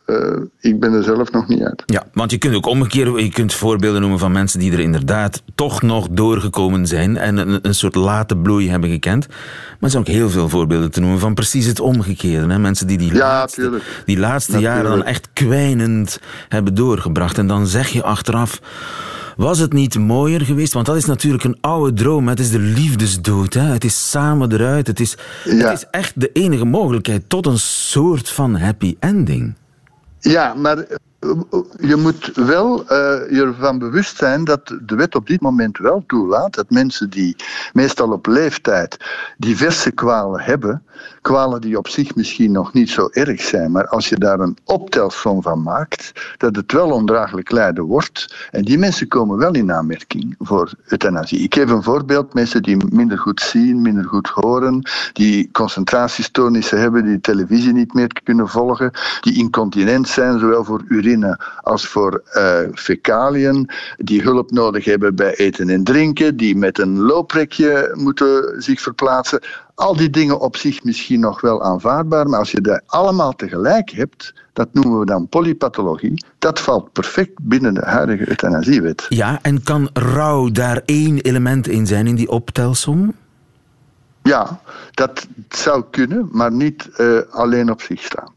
uh, 0.05 0.37
ik 0.59 0.79
ben 0.79 0.93
er 0.93 1.03
zelf 1.03 1.31
nog 1.31 1.47
niet 1.47 1.61
uit. 1.61 1.83
Ja, 1.85 2.03
want 2.13 2.31
je 2.31 2.37
kunt 2.37 2.55
ook 2.55 2.65
omgekeerd, 2.65 3.19
je 3.19 3.29
kunt 3.29 3.53
voorbeelden 3.53 4.01
noemen 4.01 4.19
van 4.19 4.31
mensen 4.31 4.59
die 4.59 4.71
er 4.71 4.79
inderdaad 4.79 5.43
toch 5.55 5.81
nog 5.81 6.07
doorgekomen 6.09 6.87
zijn 6.87 7.17
en 7.17 7.37
een, 7.37 7.59
een 7.61 7.75
soort 7.75 7.95
late 7.95 8.37
bloei 8.37 8.69
hebben 8.69 8.89
gekend. 8.89 9.27
Maar 9.27 9.77
er 9.79 9.89
zijn 9.89 10.03
ook 10.03 10.09
heel 10.09 10.29
veel 10.29 10.49
voorbeelden 10.49 10.91
te 10.91 10.99
noemen 10.99 11.19
van 11.19 11.33
precies 11.33 11.65
het 11.65 11.79
omgekeerde. 11.79 12.53
Hè? 12.53 12.59
Mensen 12.59 12.87
die 12.87 12.97
die 12.97 13.13
ja, 13.13 13.19
laatste, 13.19 13.81
die 14.05 14.17
laatste 14.17 14.59
jaren 14.59 14.89
dan 14.89 15.03
echt 15.03 15.29
kwijnend 15.33 16.19
hebben 16.49 16.75
doorgebracht. 16.75 17.37
En 17.37 17.47
dan 17.47 17.67
zeg 17.67 17.87
je 17.87 18.03
achteraf. 18.03 18.61
Was 19.35 19.59
het 19.59 19.73
niet 19.73 19.99
mooier 19.99 20.41
geweest? 20.41 20.73
Want 20.73 20.85
dat 20.85 20.95
is 20.95 21.05
natuurlijk 21.05 21.43
een 21.43 21.57
oude 21.61 21.93
droom. 21.93 22.27
Het 22.27 22.39
is 22.39 22.49
de 22.49 22.59
liefdesdood. 22.59 23.53
Hè? 23.53 23.61
Het 23.61 23.83
is 23.83 24.09
samen 24.09 24.51
eruit. 24.51 24.87
Het 24.87 24.99
is, 24.99 25.17
ja. 25.43 25.69
het 25.69 25.77
is 25.77 25.85
echt 25.91 26.21
de 26.21 26.29
enige 26.33 26.65
mogelijkheid 26.65 27.29
tot 27.29 27.45
een 27.45 27.59
soort 27.59 28.29
van 28.29 28.55
happy 28.55 28.95
ending. 28.99 29.53
Ja, 30.19 30.53
maar 30.53 30.77
eh, 30.77 30.89
je 31.79 31.95
moet 31.95 32.31
wel 32.35 32.81
uh, 32.81 32.87
je 33.31 33.41
ervan 33.45 33.79
bewust 33.79 34.17
zijn 34.17 34.43
dat 34.43 34.67
de 34.81 34.95
wet 34.95 35.15
op 35.15 35.27
dit 35.27 35.41
moment 35.41 35.77
wel 35.77 36.03
toelaat 36.07 36.53
dat 36.53 36.69
mensen 36.69 37.09
die 37.09 37.35
meestal 37.73 38.11
op 38.11 38.25
leeftijd 38.25 38.97
diverse 39.37 39.91
kwalen 39.91 40.41
hebben, 40.41 40.83
kwalen 41.25 41.61
die 41.61 41.77
op 41.77 41.87
zich 41.87 42.15
misschien 42.15 42.51
nog 42.51 42.73
niet 42.73 42.89
zo 42.89 43.07
erg 43.11 43.41
zijn, 43.41 43.71
maar 43.71 43.87
als 43.87 44.09
je 44.09 44.17
daar 44.17 44.39
een 44.39 44.57
optelsom 44.63 45.41
van 45.41 45.63
maakt, 45.63 46.11
dat 46.37 46.55
het 46.55 46.71
wel 46.71 46.91
ondraaglijk 46.91 47.51
lijden 47.51 47.83
wordt. 47.83 48.47
En 48.51 48.63
die 48.63 48.77
mensen 48.77 49.07
komen 49.07 49.37
wel 49.37 49.53
in 49.53 49.71
aanmerking 49.71 50.35
voor 50.39 50.73
euthanasie. 50.87 51.39
Ik 51.39 51.53
geef 51.53 51.69
een 51.69 51.83
voorbeeld: 51.83 52.33
mensen 52.33 52.63
die 52.63 52.77
minder 52.89 53.17
goed 53.17 53.41
zien, 53.41 53.81
minder 53.81 54.03
goed 54.03 54.27
horen, 54.27 54.89
die 55.13 55.49
concentratiestoornissen 55.51 56.79
hebben, 56.79 57.05
die 57.05 57.21
televisie 57.21 57.73
niet 57.73 57.93
meer 57.93 58.21
kunnen 58.23 58.47
volgen, 58.47 58.91
die 59.21 59.37
incontinent 59.37 60.07
zijn, 60.07 60.39
zowel 60.39 60.63
voor 60.63 60.83
urine 60.87 61.39
als 61.61 61.87
voor 61.87 62.23
uh, 62.33 62.59
fecaliën, 62.73 63.69
die 63.97 64.21
hulp 64.21 64.51
nodig 64.51 64.85
hebben 64.85 65.15
bij 65.15 65.35
eten 65.35 65.69
en 65.69 65.83
drinken, 65.83 66.37
die 66.37 66.55
met 66.55 66.79
een 66.79 66.99
looprekje 66.99 67.91
moeten 67.93 68.61
zich 68.61 68.81
verplaatsen. 68.81 69.39
Al 69.75 69.95
die 69.95 70.09
dingen 70.09 70.39
op 70.39 70.57
zich 70.57 70.83
misschien 70.83 71.19
nog 71.19 71.41
wel 71.41 71.63
aanvaardbaar, 71.63 72.27
maar 72.27 72.39
als 72.39 72.51
je 72.51 72.61
dat 72.61 72.81
allemaal 72.85 73.33
tegelijk 73.33 73.89
hebt, 73.89 74.33
dat 74.53 74.67
noemen 74.71 74.99
we 74.99 75.05
dan 75.05 75.27
polypathologie, 75.27 76.25
dat 76.39 76.59
valt 76.59 76.91
perfect 76.91 77.31
binnen 77.41 77.73
de 77.73 77.85
huidige 77.85 78.29
euthanasiewet. 78.29 79.05
Ja, 79.09 79.39
en 79.41 79.63
kan 79.63 79.89
rouw 79.93 80.49
daar 80.49 80.81
één 80.85 81.19
element 81.19 81.67
in 81.67 81.87
zijn 81.87 82.07
in 82.07 82.15
die 82.15 82.29
optelsom? 82.29 83.13
Ja, 84.23 84.59
dat 84.91 85.27
zou 85.49 85.83
kunnen, 85.91 86.29
maar 86.31 86.51
niet 86.51 86.89
uh, 86.97 87.19
alleen 87.29 87.71
op 87.71 87.81
zich 87.81 88.01
staand. 88.01 88.31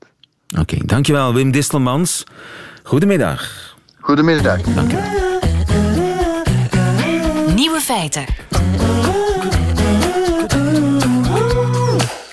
Oké, 0.51 0.61
okay, 0.61 0.83
dankjewel 0.87 1.35
Wim 1.35 1.51
Distelmans. 1.51 2.25
Goedemiddag. 2.83 3.77
Goedemiddag. 4.01 4.61
Dank 4.61 4.93
u. 4.93 4.97
Nieuwe 7.55 7.81
feiten. 7.81 8.25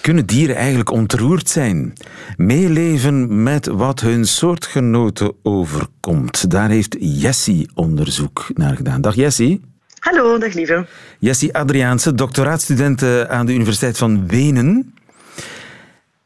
Kunnen 0.05 0.25
dieren 0.25 0.55
eigenlijk 0.55 0.91
ontroerd 0.91 1.49
zijn? 1.49 1.93
Meeleven 2.37 3.43
met 3.43 3.65
wat 3.65 3.99
hun 3.99 4.25
soortgenoten 4.25 5.33
overkomt. 5.43 6.49
Daar 6.51 6.69
heeft 6.69 6.95
Jessie 6.99 7.69
onderzoek 7.73 8.47
naar 8.53 8.75
gedaan. 8.75 9.01
Dag 9.01 9.15
Jessie. 9.15 9.61
Hallo, 9.99 10.37
dag 10.37 10.53
lieve. 10.53 10.85
Jessie 11.19 11.53
Adriaanse, 11.53 12.13
doctoraatstudent 12.13 13.03
aan 13.27 13.45
de 13.45 13.53
Universiteit 13.53 13.97
van 13.97 14.27
Wenen. 14.27 14.93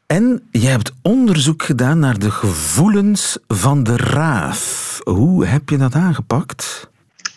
En 0.06 0.42
je 0.50 0.66
hebt 0.66 0.92
onderzoek 1.02 1.62
gedaan 1.62 1.98
naar 1.98 2.18
de 2.18 2.30
gevoelens 2.30 3.38
van 3.48 3.82
de 3.82 3.96
raaf. 3.96 4.98
Hoe 5.04 5.46
heb 5.46 5.68
je 5.68 5.76
dat 5.76 5.94
aangepakt? 5.94 6.89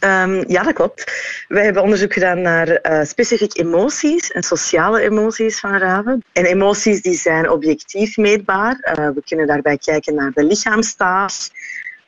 Um, 0.06 0.44
ja, 0.48 0.64
dat 0.64 0.74
klopt. 0.74 1.12
Wij 1.48 1.64
hebben 1.64 1.84
onderzoek 1.84 2.14
gedaan 2.14 2.42
naar 2.42 2.68
uh, 2.70 3.04
specifiek 3.04 3.58
emoties 3.58 4.32
en 4.32 4.44
sociale 4.44 5.02
emoties 5.02 5.60
van 5.60 5.78
raven. 5.78 6.24
En 6.34 6.46
emoties 6.46 7.02
die 7.02 7.14
zijn 7.14 7.50
objectief 7.50 8.18
meetbaar. 8.18 8.96
Uh, 9.00 9.10
we 9.10 9.22
kunnen 9.26 9.48
daarbij 9.48 9.78
kijken 9.78 10.16
naar 10.16 10.32
de 10.32 10.44
lichaamstaal. 10.44 11.30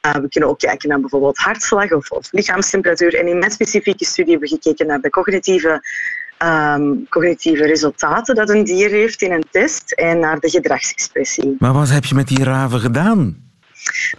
Uh, 0.05 0.11
we 0.11 0.29
kunnen 0.29 0.49
ook 0.49 0.59
kijken 0.59 0.89
naar 0.89 0.99
bijvoorbeeld 0.99 1.37
hartslag 1.37 1.91
of, 1.91 2.11
of, 2.11 2.27
lichaamstemperatuur. 2.31 3.15
En 3.15 3.27
in 3.27 3.39
mijn 3.39 3.51
specifieke 3.51 4.05
studie 4.05 4.31
hebben 4.31 4.49
we 4.49 4.55
gekeken 4.55 4.87
naar 4.87 5.01
de 5.01 5.09
cognitieve, 5.09 5.81
um, 6.43 7.05
cognitieve 7.09 7.65
resultaten 7.65 8.35
dat 8.35 8.49
een 8.49 8.63
dier 8.63 8.89
heeft 8.89 9.21
in 9.21 9.31
een 9.31 9.45
test 9.51 9.91
en 9.91 10.19
naar 10.19 10.39
de 10.39 10.49
gedragsexpressie. 10.49 11.55
Maar 11.59 11.73
wat 11.73 11.89
heb 11.89 12.05
je 12.05 12.15
met 12.15 12.27
die 12.27 12.43
raven 12.43 12.79
gedaan? 12.79 13.44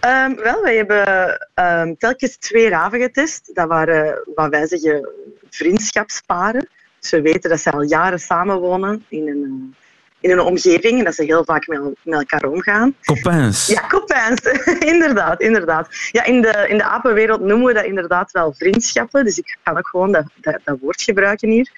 Um, 0.05 0.35
wel, 0.35 0.61
wij 0.61 0.75
hebben 0.75 1.37
um, 1.55 1.97
telkens 1.97 2.37
twee 2.37 2.69
raven 2.69 2.99
getest. 2.99 3.55
Dat 3.55 3.67
waren, 3.67 4.21
wat 4.35 4.49
wij 4.49 4.67
zeggen, 4.67 5.09
vriendschapsparen. 5.49 6.69
Dus 6.99 7.09
we 7.09 7.21
weten 7.21 7.49
dat 7.49 7.59
ze 7.59 7.71
al 7.71 7.81
jaren 7.81 8.19
samenwonen 8.19 9.05
in 9.07 9.27
een, 9.27 9.75
in 10.19 10.31
een 10.31 10.39
omgeving 10.39 10.97
en 10.97 11.03
dat 11.03 11.15
ze 11.15 11.23
heel 11.23 11.43
vaak 11.43 11.67
met, 11.67 11.81
met 11.81 12.19
elkaar 12.19 12.43
omgaan. 12.49 12.95
Copains. 13.05 13.67
Ja, 13.67 13.87
copains. 13.87 14.41
inderdaad, 14.93 15.41
inderdaad. 15.41 15.87
Ja, 16.11 16.23
in, 16.23 16.41
de, 16.41 16.65
in 16.67 16.77
de 16.77 16.83
apenwereld 16.83 17.41
noemen 17.41 17.67
we 17.67 17.73
dat 17.73 17.85
inderdaad 17.85 18.31
wel 18.31 18.53
vriendschappen. 18.53 19.25
Dus 19.25 19.37
ik 19.37 19.57
ga 19.63 19.71
ook 19.71 19.87
gewoon 19.87 20.11
dat, 20.11 20.25
dat, 20.41 20.59
dat 20.63 20.77
woord 20.79 21.01
gebruiken 21.01 21.49
hier. 21.49 21.69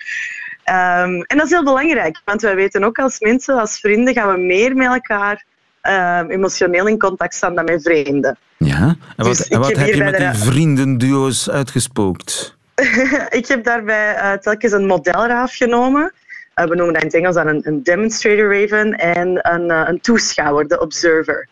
Um, 0.65 1.22
en 1.22 1.38
dat 1.38 1.46
is 1.46 1.51
heel 1.51 1.63
belangrijk, 1.63 2.22
want 2.25 2.41
wij 2.41 2.55
weten 2.55 2.84
ook 2.84 3.00
als 3.00 3.19
mensen, 3.19 3.60
als 3.60 3.79
vrienden, 3.79 4.13
gaan 4.13 4.34
we 4.34 4.39
meer 4.41 4.75
met 4.75 4.88
elkaar 4.88 5.46
uh, 5.84 6.22
emotioneel 6.28 6.88
in 6.88 6.98
contact 6.98 7.34
staan 7.34 7.56
dan 7.56 7.66
met 7.66 7.82
vreemden. 7.82 8.38
Ja, 8.58 8.76
en 8.78 8.98
wat, 9.16 9.26
dus 9.26 9.48
en 9.48 9.60
wat 9.60 9.68
heb, 9.68 9.78
heb 9.78 9.94
je 9.94 10.04
met 10.04 10.18
die 10.18 10.34
vriendenduo's 10.34 11.50
uitgespookt? 11.50 12.58
ik 13.40 13.48
heb 13.48 13.64
daarbij 13.64 14.16
uh, 14.16 14.34
telkens 14.34 14.72
een 14.72 14.86
modelraaf 14.86 15.56
genomen. 15.56 16.14
Uh, 16.56 16.66
we 16.66 16.76
noemen 16.76 16.94
dat 16.94 17.02
in 17.02 17.08
het 17.08 17.18
Engels 17.18 17.36
dan 17.36 17.48
een, 17.48 17.62
een 17.64 17.84
demonstrator 17.84 18.60
raven 18.60 18.92
en 18.94 19.54
een, 19.54 19.70
uh, 19.70 19.84
een 19.88 20.02
toeschouwer, 20.02 20.68
de 20.68 20.80
observer. 20.80 21.48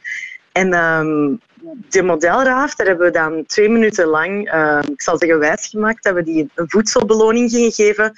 En 0.52 0.74
um, 0.74 1.40
de 1.90 2.04
modelraaf, 2.04 2.76
daar 2.76 2.88
hebben 2.88 3.06
we 3.06 3.12
dan 3.12 3.46
twee 3.46 3.70
minuten 3.70 4.08
lang, 4.08 4.42
ik 4.90 5.02
zal 5.02 5.18
zeggen 5.18 5.40
wijsgemaakt, 5.40 6.04
dat 6.04 6.14
we 6.14 6.24
die 6.24 6.50
een 6.56 6.70
voedselbeloning 6.70 7.50
gingen 7.50 7.72
geven 7.72 8.14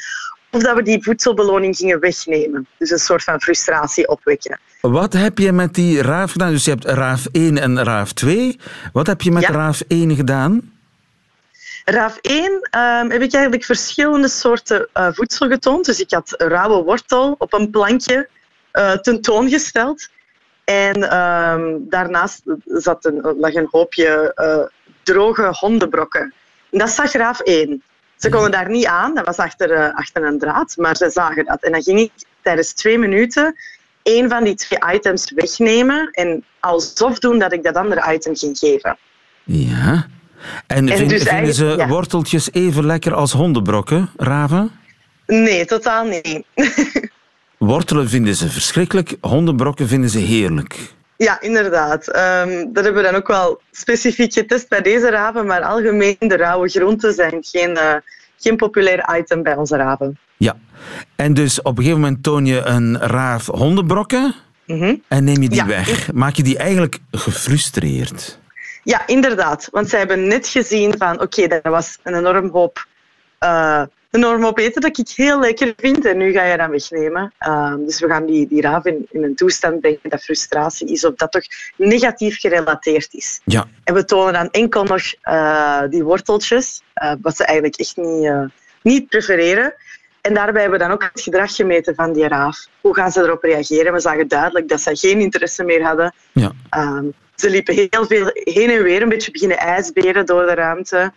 of 0.51 0.61
dat 0.61 0.75
we 0.75 0.83
die 0.83 1.03
voedselbeloning 1.03 1.75
gingen 1.75 1.99
wegnemen. 1.99 2.67
Dus 2.77 2.89
een 2.89 2.99
soort 2.99 3.23
van 3.23 3.41
frustratie 3.41 4.07
opwekken. 4.07 4.59
Wat 4.81 5.13
heb 5.13 5.37
je 5.37 5.51
met 5.51 5.73
die 5.73 6.01
raaf 6.01 6.31
gedaan? 6.31 6.51
Dus 6.51 6.65
je 6.65 6.71
hebt 6.71 6.85
raaf 6.85 7.25
1 7.31 7.57
en 7.57 7.83
raaf 7.83 8.13
2. 8.13 8.59
Wat 8.93 9.07
heb 9.07 9.21
je 9.21 9.31
met 9.31 9.41
ja. 9.41 9.51
raaf 9.51 9.81
1 9.87 10.15
gedaan? 10.15 10.71
Raaf 11.85 12.17
1 12.21 12.43
um, 12.45 13.11
heb 13.11 13.21
ik 13.21 13.33
eigenlijk 13.33 13.63
verschillende 13.63 14.27
soorten 14.27 14.87
uh, 14.93 15.07
voedsel 15.11 15.47
getoond. 15.47 15.85
Dus 15.85 15.99
ik 15.99 16.11
had 16.11 16.33
rauwe 16.37 16.83
wortel 16.83 17.35
op 17.37 17.53
een 17.53 17.69
plankje 17.69 18.29
uh, 18.73 18.91
tentoongesteld. 18.91 20.09
En 20.63 21.17
um, 21.17 21.85
daarnaast 21.89 22.41
zat 22.65 23.05
een, 23.05 23.35
lag 23.39 23.53
een 23.53 23.67
hoopje 23.71 24.31
uh, 24.35 24.93
droge 25.03 25.47
hondenbrokken. 25.59 26.33
En 26.71 26.79
dat 26.79 26.89
zag 26.89 27.11
raaf 27.11 27.39
1. 27.39 27.83
Ze 28.19 28.29
konden 28.29 28.51
daar 28.51 28.69
niet 28.69 28.85
aan, 28.85 29.15
dat 29.15 29.25
was 29.25 29.37
achter, 29.37 29.71
uh, 29.71 29.95
achter 29.95 30.23
een 30.23 30.39
draad, 30.39 30.73
maar 30.77 30.95
ze 30.95 31.09
zagen 31.09 31.45
dat. 31.45 31.63
En 31.63 31.71
dan 31.71 31.83
ging 31.83 31.99
ik 31.99 32.11
tijdens 32.41 32.73
twee 32.73 32.97
minuten 32.97 33.55
één 34.03 34.29
van 34.29 34.43
die 34.43 34.55
twee 34.55 34.79
items 34.93 35.31
wegnemen 35.35 36.09
en 36.11 36.43
alsof 36.59 37.19
doen 37.19 37.39
dat 37.39 37.53
ik 37.53 37.63
dat 37.63 37.75
andere 37.75 38.13
item 38.13 38.35
ging 38.35 38.57
geven. 38.57 38.97
Ja. 39.43 40.07
En, 40.67 40.89
en 40.89 40.97
vind, 40.97 41.09
dus 41.09 41.23
vinden 41.23 41.53
ze 41.53 41.65
ja. 41.65 41.87
worteltjes 41.87 42.51
even 42.51 42.85
lekker 42.85 43.13
als 43.13 43.31
hondenbrokken, 43.31 44.09
raven? 44.17 44.71
Nee, 45.25 45.65
totaal 45.65 46.05
niet. 46.05 46.43
Wortelen 47.57 48.09
vinden 48.09 48.35
ze 48.35 48.49
verschrikkelijk, 48.49 49.15
hondenbrokken 49.21 49.87
vinden 49.87 50.09
ze 50.09 50.19
heerlijk. 50.19 50.93
Ja, 51.25 51.41
inderdaad. 51.41 52.07
Um, 52.07 52.73
dat 52.73 52.83
hebben 52.83 53.03
we 53.03 53.09
dan 53.09 53.15
ook 53.15 53.27
wel 53.27 53.61
specifiek 53.71 54.33
getest 54.33 54.69
bij 54.69 54.81
deze 54.81 55.09
raven, 55.09 55.45
maar 55.45 55.61
algemeen 55.61 56.15
de 56.19 56.37
rauwe 56.37 56.69
groenten 56.69 57.13
zijn 57.13 57.37
geen, 57.41 57.69
uh, 57.69 57.93
geen 58.37 58.55
populair 58.55 59.17
item 59.17 59.43
bij 59.43 59.55
onze 59.55 59.75
raven. 59.75 60.17
Ja, 60.37 60.57
en 61.15 61.33
dus 61.33 61.61
op 61.61 61.77
een 61.77 61.83
gegeven 61.83 62.01
moment 62.01 62.23
toon 62.23 62.45
je 62.45 62.61
een 62.61 62.99
raaf 62.99 63.45
hondenbrokken 63.45 64.35
mm 64.65 64.79
-hmm. 64.79 65.03
en 65.07 65.23
neem 65.23 65.41
je 65.41 65.49
die 65.49 65.57
ja. 65.57 65.65
weg. 65.65 66.11
Maak 66.13 66.35
je 66.35 66.43
die 66.43 66.57
eigenlijk 66.57 66.99
gefrustreerd? 67.11 68.39
Ja, 68.83 69.07
inderdaad. 69.07 69.67
Want 69.71 69.89
zij 69.89 69.99
hebben 69.99 70.27
net 70.27 70.47
gezien 70.47 70.97
van 70.97 71.13
oké, 71.13 71.23
okay, 71.23 71.47
dat 71.47 71.71
was 71.71 71.97
een 72.03 72.15
enorm 72.15 72.49
hoop 72.49 72.87
uh, 73.39 73.83
enorm 74.11 74.45
op 74.45 74.57
eten 74.57 74.81
dat 74.81 74.97
ik 74.97 75.09
heel 75.15 75.39
lekker 75.39 75.73
vind. 75.77 76.05
En 76.05 76.17
nu 76.17 76.31
ga 76.31 76.43
je 76.43 76.57
dat 76.57 76.69
wegnemen. 76.69 77.33
Uh, 77.39 77.73
dus 77.75 77.99
we 77.99 78.07
gaan 78.07 78.25
die, 78.25 78.47
die 78.47 78.61
raaf 78.61 78.85
in, 78.85 79.07
in, 79.11 79.23
een 79.23 79.35
toestand 79.35 79.79
brengen 79.79 79.99
dat 80.03 80.23
frustratie 80.23 80.91
is 80.91 81.05
of 81.05 81.15
dat 81.15 81.31
toch 81.31 81.43
negatief 81.75 82.39
gerelateerd 82.39 83.13
is. 83.13 83.39
Ja. 83.43 83.67
En 83.83 83.93
we 83.93 84.05
tonen 84.05 84.33
dan 84.33 84.49
enkel 84.49 84.83
nog 84.83 85.13
uh, 85.23 85.81
die 85.89 86.03
worteltjes, 86.03 86.81
uh, 87.03 87.13
wat 87.21 87.35
ze 87.35 87.45
eigenlijk 87.45 87.79
echt 87.79 87.97
niet, 87.97 88.31
niet 88.81 89.09
prefereren. 89.09 89.73
En 90.21 90.33
daarbij 90.33 90.61
hebben 90.61 90.79
we 90.79 90.85
dan 90.85 90.93
ook 90.93 91.09
het 91.13 91.21
gedrag 91.21 91.55
gemeten 91.55 91.95
van 91.95 92.13
die 92.13 92.27
raaf. 92.27 92.67
Hoe 92.81 92.95
gaan 92.95 93.11
ze 93.11 93.21
erop 93.21 93.43
reageren? 93.43 93.93
We 93.93 93.99
zagen 93.99 94.27
duidelijk 94.27 94.67
dat 94.67 94.81
ze 94.81 94.95
geen 94.95 95.19
interesse 95.19 95.63
meer 95.63 95.83
hadden. 95.83 96.13
Ja. 96.31 96.51
ze 97.35 97.49
liepen 97.49 97.73
heel 97.73 98.05
veel 98.05 98.29
heen 98.33 98.69
en 98.69 98.83
weer, 98.83 99.01
een 99.01 99.09
beetje 99.09 99.31
beginnen 99.31 99.57
ijsberen 99.57 100.25
door 100.25 100.45
de 100.45 100.53
ruimte. 100.53 101.11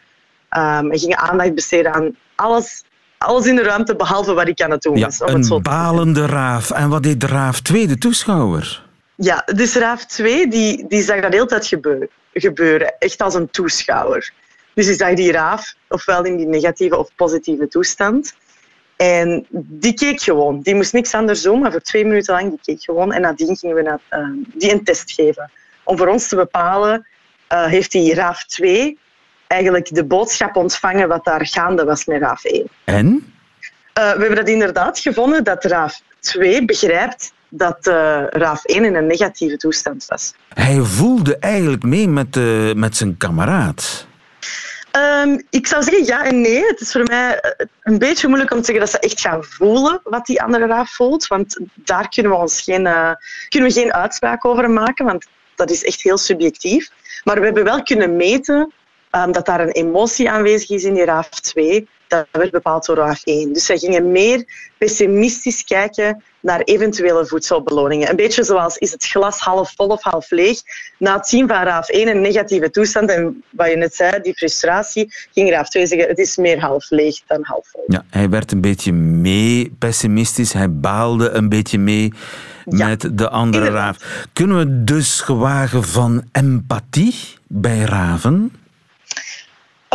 Um, 0.56 0.90
en 0.90 0.98
gingen 0.98 1.18
aandacht 1.18 1.54
besteden 1.54 1.92
aan 1.92 2.16
alles, 2.34 2.84
alles 3.18 3.46
in 3.46 3.56
de 3.56 3.62
ruimte 3.62 3.96
behalve 3.96 4.32
wat 4.32 4.48
ik 4.48 4.60
aan 4.60 4.70
het 4.70 4.82
doen 4.82 4.96
ja, 4.96 5.04
was. 5.06 5.22
Om 5.22 5.28
een 5.28 5.44
het 5.44 5.62
balende 5.62 6.26
raaf. 6.26 6.70
En 6.70 6.88
wat 6.88 7.02
deed 7.02 7.20
de 7.20 7.26
raaf 7.26 7.60
2, 7.60 7.86
de 7.86 7.98
toeschouwer? 7.98 8.82
Ja, 9.16 9.42
dus 9.54 9.74
raaf 9.74 10.06
2 10.06 10.48
die, 10.48 10.86
die 10.88 11.02
zag 11.02 11.20
dat 11.20 11.30
de 11.30 11.36
hele 11.36 11.48
tijd 11.48 11.66
gebeuren, 11.66 12.08
gebeuren. 12.32 12.98
Echt 12.98 13.22
als 13.22 13.34
een 13.34 13.50
toeschouwer. 13.50 14.32
Dus 14.74 14.86
die 14.86 14.94
zag 14.94 15.14
die 15.14 15.32
raaf 15.32 15.74
ofwel 15.88 16.24
in 16.24 16.36
die 16.36 16.46
negatieve 16.46 16.96
of 16.96 17.10
positieve 17.16 17.68
toestand. 17.68 18.34
En 18.96 19.46
die 19.50 19.94
keek 19.94 20.20
gewoon. 20.20 20.60
Die 20.60 20.74
moest 20.74 20.92
niks 20.92 21.14
anders 21.14 21.42
doen, 21.42 21.60
maar 21.60 21.70
voor 21.70 21.80
twee 21.80 22.04
minuten 22.04 22.34
lang 22.34 22.48
die 22.48 22.58
keek 22.62 22.82
gewoon. 22.82 23.12
En 23.12 23.20
nadien 23.20 23.56
gingen 23.56 23.76
we 23.76 23.82
naar, 23.82 24.00
uh, 24.10 24.28
die 24.54 24.72
een 24.72 24.84
test 24.84 25.12
geven. 25.12 25.50
Om 25.84 25.96
voor 25.96 26.08
ons 26.08 26.28
te 26.28 26.36
bepalen, 26.36 27.06
uh, 27.52 27.64
heeft 27.64 27.92
die 27.92 28.14
raaf 28.14 28.44
2 28.44 28.98
eigenlijk 29.52 29.94
de 29.94 30.04
boodschap 30.04 30.56
ontvangen 30.56 31.08
wat 31.08 31.24
daar 31.24 31.46
gaande 31.46 31.84
was 31.84 32.04
met 32.04 32.20
RAF 32.20 32.44
1. 32.44 32.66
En? 32.84 33.06
Uh, 33.06 34.12
we 34.12 34.18
hebben 34.18 34.36
dat 34.36 34.48
inderdaad 34.48 34.98
gevonden 34.98 35.44
dat 35.44 35.64
RAF 35.64 36.00
2 36.20 36.64
begrijpt 36.64 37.32
dat 37.48 37.86
uh, 37.86 38.22
RAF 38.28 38.64
1 38.64 38.84
in 38.84 38.94
een 38.94 39.06
negatieve 39.06 39.56
toestand 39.56 40.06
was. 40.06 40.34
Hij 40.48 40.80
voelde 40.80 41.36
eigenlijk 41.38 41.82
mee 41.82 42.08
met, 42.08 42.36
uh, 42.36 42.72
met 42.72 42.96
zijn 42.96 43.16
kameraad. 43.16 44.06
Um, 44.96 45.42
ik 45.50 45.66
zou 45.66 45.82
zeggen 45.82 46.04
ja 46.04 46.24
en 46.24 46.40
nee. 46.40 46.66
Het 46.66 46.80
is 46.80 46.92
voor 46.92 47.02
mij 47.02 47.40
een 47.82 47.98
beetje 47.98 48.28
moeilijk 48.28 48.52
om 48.52 48.58
te 48.58 48.64
zeggen 48.64 48.84
dat 48.84 48.94
ze 48.94 49.08
echt 49.08 49.20
gaan 49.20 49.44
voelen 49.44 50.00
wat 50.04 50.26
die 50.26 50.42
andere 50.42 50.66
raaf 50.66 50.90
voelt. 50.90 51.26
Want 51.26 51.58
daar 51.74 52.08
kunnen 52.08 52.32
we 52.32 52.38
ons 52.38 52.60
geen, 52.60 52.86
uh, 52.86 53.10
kunnen 53.48 53.68
we 53.68 53.80
geen 53.80 53.92
uitspraak 53.92 54.44
over 54.44 54.70
maken, 54.70 55.04
want 55.04 55.26
dat 55.54 55.70
is 55.70 55.84
echt 55.84 56.02
heel 56.02 56.18
subjectief. 56.18 56.90
Maar 57.24 57.38
we 57.38 57.44
hebben 57.44 57.64
wel 57.64 57.82
kunnen 57.82 58.16
meten 58.16 58.72
um, 59.16 59.32
dat 59.32 59.46
daar 59.46 59.60
een 59.60 59.72
emotie 59.72 60.30
aanwezig 60.30 60.70
is 60.70 60.84
in 60.84 60.94
die 60.94 61.04
RAF 61.04 61.28
2. 61.28 61.88
Dat 62.08 62.26
werd 62.30 62.50
bepaald 62.50 62.86
door 62.86 62.96
RAF 62.96 63.24
1. 63.24 63.52
Dus 63.52 63.66
zij 63.66 63.78
gingen 63.78 64.12
meer 64.12 64.44
pessimistisch 64.78 65.64
kijken 65.64 66.22
naar 66.40 66.60
eventuele 66.60 67.26
voedselbeloningen. 67.26 68.10
Een 68.10 68.16
beetje 68.16 68.44
zoals 68.44 68.76
is 68.76 68.92
het 68.92 69.06
glas 69.06 69.38
half 69.38 69.72
vol 69.76 69.86
of 69.86 70.02
half 70.02 70.30
leeg. 70.30 70.60
Na 70.98 71.16
het 71.16 71.28
zien 71.28 71.48
van 71.48 71.62
RAF 71.62 71.88
1 71.88 72.08
een 72.08 72.20
negatieve 72.20 72.70
toestand 72.70 73.10
en 73.10 73.42
wat 73.50 73.70
je 73.70 73.76
net 73.76 73.94
zei, 73.94 74.20
die 74.22 74.34
frustratie, 74.34 75.12
ging 75.32 75.50
RAF 75.50 75.68
2 75.68 75.86
zeggen 75.86 76.08
het 76.08 76.18
is 76.18 76.36
meer 76.36 76.60
half 76.60 76.90
leeg 76.90 77.20
dan 77.26 77.38
half 77.42 77.68
vol. 77.68 77.84
Ja, 77.86 78.04
hij 78.10 78.28
werd 78.28 78.52
een 78.52 78.60
beetje 78.60 78.92
mee 78.92 79.74
pessimistisch, 79.78 80.52
hij 80.52 80.72
baalde 80.72 81.30
een 81.30 81.48
beetje 81.48 81.78
mee 81.78 82.12
ja, 82.64 82.86
met 82.86 83.18
de 83.18 83.28
andere 83.28 83.64
inderdaad. 83.64 84.02
raaf. 84.02 84.26
Kunnen 84.32 84.58
we 84.58 84.84
dus 84.84 85.20
gewagen 85.20 85.84
van 85.84 86.22
empathie 86.32 87.14
bij 87.46 87.78
raven? 87.78 88.52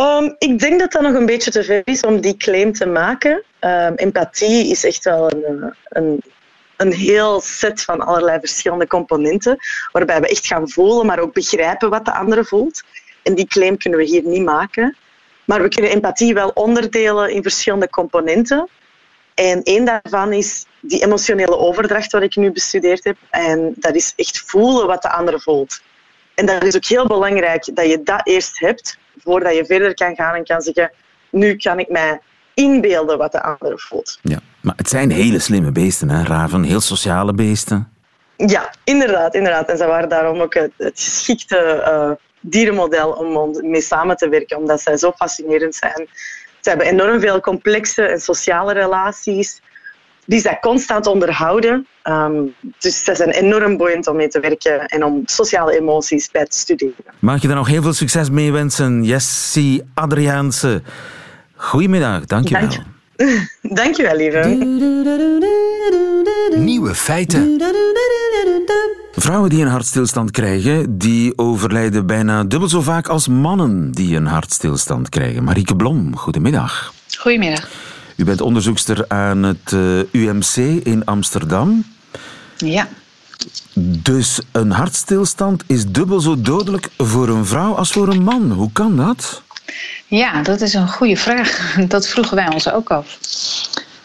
Um, 0.00 0.34
ik 0.38 0.58
denk 0.58 0.80
dat 0.80 0.92
dat 0.92 1.02
nog 1.02 1.14
een 1.14 1.26
beetje 1.26 1.50
te 1.50 1.64
ver 1.64 1.82
is 1.84 2.02
om 2.02 2.20
die 2.20 2.36
claim 2.36 2.72
te 2.72 2.86
maken. 2.86 3.42
Um, 3.60 3.94
empathie 3.94 4.70
is 4.70 4.84
echt 4.84 5.04
wel 5.04 5.30
een, 5.30 5.74
een, 5.88 6.22
een 6.76 6.92
heel 6.92 7.40
set 7.40 7.82
van 7.82 8.00
allerlei 8.00 8.38
verschillende 8.38 8.86
componenten, 8.86 9.56
waarbij 9.92 10.20
we 10.20 10.28
echt 10.28 10.46
gaan 10.46 10.68
voelen, 10.68 11.06
maar 11.06 11.18
ook 11.18 11.32
begrijpen 11.32 11.90
wat 11.90 12.04
de 12.04 12.12
andere 12.12 12.44
voelt. 12.44 12.82
En 13.22 13.34
die 13.34 13.46
claim 13.46 13.78
kunnen 13.78 13.98
we 13.98 14.04
hier 14.04 14.22
niet 14.22 14.44
maken. 14.44 14.96
Maar 15.44 15.62
we 15.62 15.68
kunnen 15.68 15.90
empathie 15.90 16.34
wel 16.34 16.50
onderdelen 16.54 17.30
in 17.30 17.42
verschillende 17.42 17.90
componenten. 17.90 18.68
En 19.34 19.62
één 19.62 19.84
daarvan 19.84 20.32
is 20.32 20.64
die 20.80 21.02
emotionele 21.04 21.56
overdracht 21.56 22.12
wat 22.12 22.22
ik 22.22 22.36
nu 22.36 22.52
bestudeerd 22.52 23.04
heb. 23.04 23.16
En 23.30 23.74
dat 23.76 23.94
is 23.94 24.12
echt 24.16 24.42
voelen 24.46 24.86
wat 24.86 25.02
de 25.02 25.12
ander 25.12 25.40
voelt. 25.40 25.80
En 26.34 26.46
dat 26.46 26.64
is 26.64 26.76
ook 26.76 26.84
heel 26.84 27.06
belangrijk 27.06 27.76
dat 27.76 27.86
je 27.86 28.02
dat 28.02 28.20
eerst 28.24 28.58
hebt, 28.58 28.98
voordat 29.22 29.54
je 29.54 29.64
verder 29.64 29.94
kan 29.94 30.14
gaan 30.14 30.34
en 30.34 30.44
kan 30.44 30.60
zeggen, 30.60 30.92
nu 31.30 31.56
kan 31.56 31.78
ik 31.78 31.88
mij 31.88 32.20
inbeelden 32.54 33.18
wat 33.18 33.32
de 33.32 33.42
ander 33.42 33.78
voelt. 33.80 34.18
Ja, 34.22 34.38
maar 34.60 34.74
het 34.76 34.88
zijn 34.88 35.10
hele 35.10 35.38
slimme 35.38 35.72
beesten, 35.72 36.10
hè, 36.10 36.22
raven. 36.22 36.62
Heel 36.62 36.80
sociale 36.80 37.34
beesten. 37.34 37.92
Ja, 38.36 38.74
inderdaad, 38.84 39.34
inderdaad. 39.34 39.68
En 39.68 39.76
ze 39.76 39.86
waren 39.86 40.08
daarom 40.08 40.40
ook 40.40 40.54
het, 40.54 40.72
het 40.76 41.00
geschikte 41.00 41.84
uh, 41.86 42.10
dierenmodel 42.40 43.10
om 43.10 43.56
mee 43.70 43.80
samen 43.80 44.16
te 44.16 44.28
werken, 44.28 44.56
omdat 44.56 44.80
zij 44.80 44.96
zo 44.96 45.12
fascinerend 45.12 45.74
zijn. 45.74 46.08
Ze 46.60 46.68
hebben 46.68 46.86
enorm 46.86 47.20
veel 47.20 47.40
complexe 47.40 48.02
en 48.02 48.20
sociale 48.20 48.72
relaties 48.72 49.60
die 50.28 50.40
zij 50.40 50.58
constant 50.60 51.06
onderhouden. 51.06 51.86
Um, 52.04 52.54
dus 52.78 53.04
ze 53.04 53.14
zijn 53.14 53.30
enorm 53.30 53.76
boeiend 53.76 54.06
om 54.06 54.16
mee 54.16 54.28
te 54.28 54.40
werken 54.40 54.86
en 54.86 55.04
om 55.04 55.22
sociale 55.24 55.78
emoties 55.78 56.30
bij 56.30 56.44
te 56.44 56.58
studeren. 56.58 56.94
Mag 57.18 57.42
je 57.42 57.46
daar 57.46 57.56
nog 57.56 57.68
heel 57.68 57.82
veel 57.82 57.92
succes 57.92 58.30
mee 58.30 58.52
wensen, 58.52 59.04
Jessie 59.04 59.82
Adriaanse. 59.94 60.82
Goedemiddag, 61.54 62.24
dankjewel. 62.24 62.68
Dank 62.68 62.72
je. 63.16 63.46
Dankjewel, 63.82 64.16
lieve. 64.16 64.38
Nieuwe 66.56 66.94
feiten. 66.94 67.62
Vrouwen 69.12 69.50
die 69.50 69.62
een 69.62 69.70
hartstilstand 69.70 70.30
krijgen, 70.30 70.98
die 70.98 71.38
overlijden 71.38 72.06
bijna 72.06 72.44
dubbel 72.44 72.68
zo 72.68 72.80
vaak 72.80 73.08
als 73.08 73.28
mannen 73.28 73.90
die 73.90 74.16
een 74.16 74.26
hartstilstand 74.26 75.08
krijgen. 75.08 75.44
Marieke 75.44 75.76
Blom, 75.76 76.16
goedemiddag. 76.16 76.92
Goedemiddag. 77.18 77.68
U 78.18 78.24
bent 78.24 78.40
onderzoekster 78.40 79.04
aan 79.08 79.42
het 79.42 79.72
eh, 79.72 80.12
UMC 80.12 80.56
in 80.84 81.04
Amsterdam. 81.04 81.84
Ja. 82.56 82.88
Dus 83.82 84.40
een 84.52 84.70
hartstilstand 84.70 85.62
is 85.66 85.86
dubbel 85.86 86.20
zo 86.20 86.40
dodelijk 86.40 86.88
voor 86.96 87.28
een 87.28 87.46
vrouw 87.46 87.74
als 87.74 87.92
voor 87.92 88.08
een 88.08 88.22
man. 88.22 88.50
Hoe 88.50 88.72
kan 88.72 88.96
dat? 88.96 89.42
Ja, 90.06 90.42
dat 90.42 90.60
is 90.60 90.74
een 90.74 90.88
goede 90.88 91.16
vraag. 91.16 91.74
Dat 91.88 92.08
vroegen 92.08 92.36
wij 92.36 92.52
ons 92.52 92.70
ook 92.70 92.90
af. 92.90 93.18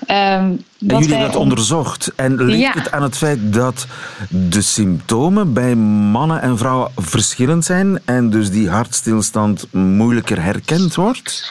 Um, 0.08 0.16
en 0.16 0.64
jullie 0.80 1.08
hebben 1.08 1.32
dat 1.32 1.36
onderzocht. 1.36 2.12
En 2.16 2.44
ligt 2.44 2.74
het 2.74 2.92
aan 2.92 3.04
het 3.04 3.18
feit 3.18 3.54
dat 3.54 3.88
de 4.30 4.62
symptomen 4.62 5.54
bij 5.54 5.76
mannen 5.76 6.42
en 6.42 6.58
vrouwen 6.58 6.92
verschillend 6.96 7.66
zijn 7.66 8.00
en 8.06 8.30
dus 8.30 8.50
die 8.50 8.70
hartstilstand 8.70 9.68
moeilijker 9.72 10.44
herkend 10.44 10.96
wordt? 10.96 11.50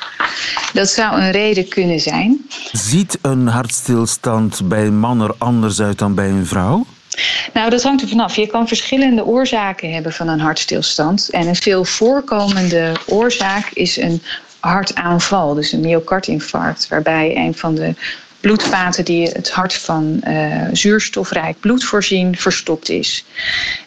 Dat 0.72 0.88
zou 0.88 1.20
een 1.20 1.30
reden 1.30 1.68
kunnen 1.68 2.00
zijn. 2.00 2.46
Ziet 2.72 3.18
een 3.22 3.46
hartstilstand 3.46 4.68
bij 4.68 4.86
een 4.86 4.98
man 4.98 5.20
er 5.20 5.34
anders 5.38 5.80
uit 5.80 5.98
dan 5.98 6.14
bij 6.14 6.28
een 6.28 6.46
vrouw? 6.46 6.86
Nou, 7.52 7.70
dat 7.70 7.82
hangt 7.82 8.02
er 8.02 8.08
vanaf. 8.08 8.36
Je 8.36 8.46
kan 8.46 8.68
verschillende 8.68 9.24
oorzaken 9.24 9.92
hebben 9.92 10.12
van 10.12 10.28
een 10.28 10.40
hartstilstand. 10.40 11.28
En 11.30 11.46
een 11.46 11.56
veel 11.56 11.84
voorkomende 11.84 12.92
oorzaak 13.06 13.70
is 13.72 13.96
een 13.96 14.22
hartaanval, 14.60 15.54
dus 15.54 15.72
een 15.72 15.80
myocardinfarct, 15.80 16.88
waarbij 16.88 17.36
een 17.36 17.54
van 17.54 17.74
de 17.74 17.94
bloedvaten 18.42 19.04
die 19.04 19.28
het 19.28 19.50
hart 19.50 19.74
van 19.74 20.20
uh, 20.28 20.62
zuurstofrijk 20.72 21.60
bloed 21.60 21.84
voorzien, 21.84 22.36
verstopt 22.36 22.88
is. 22.88 23.24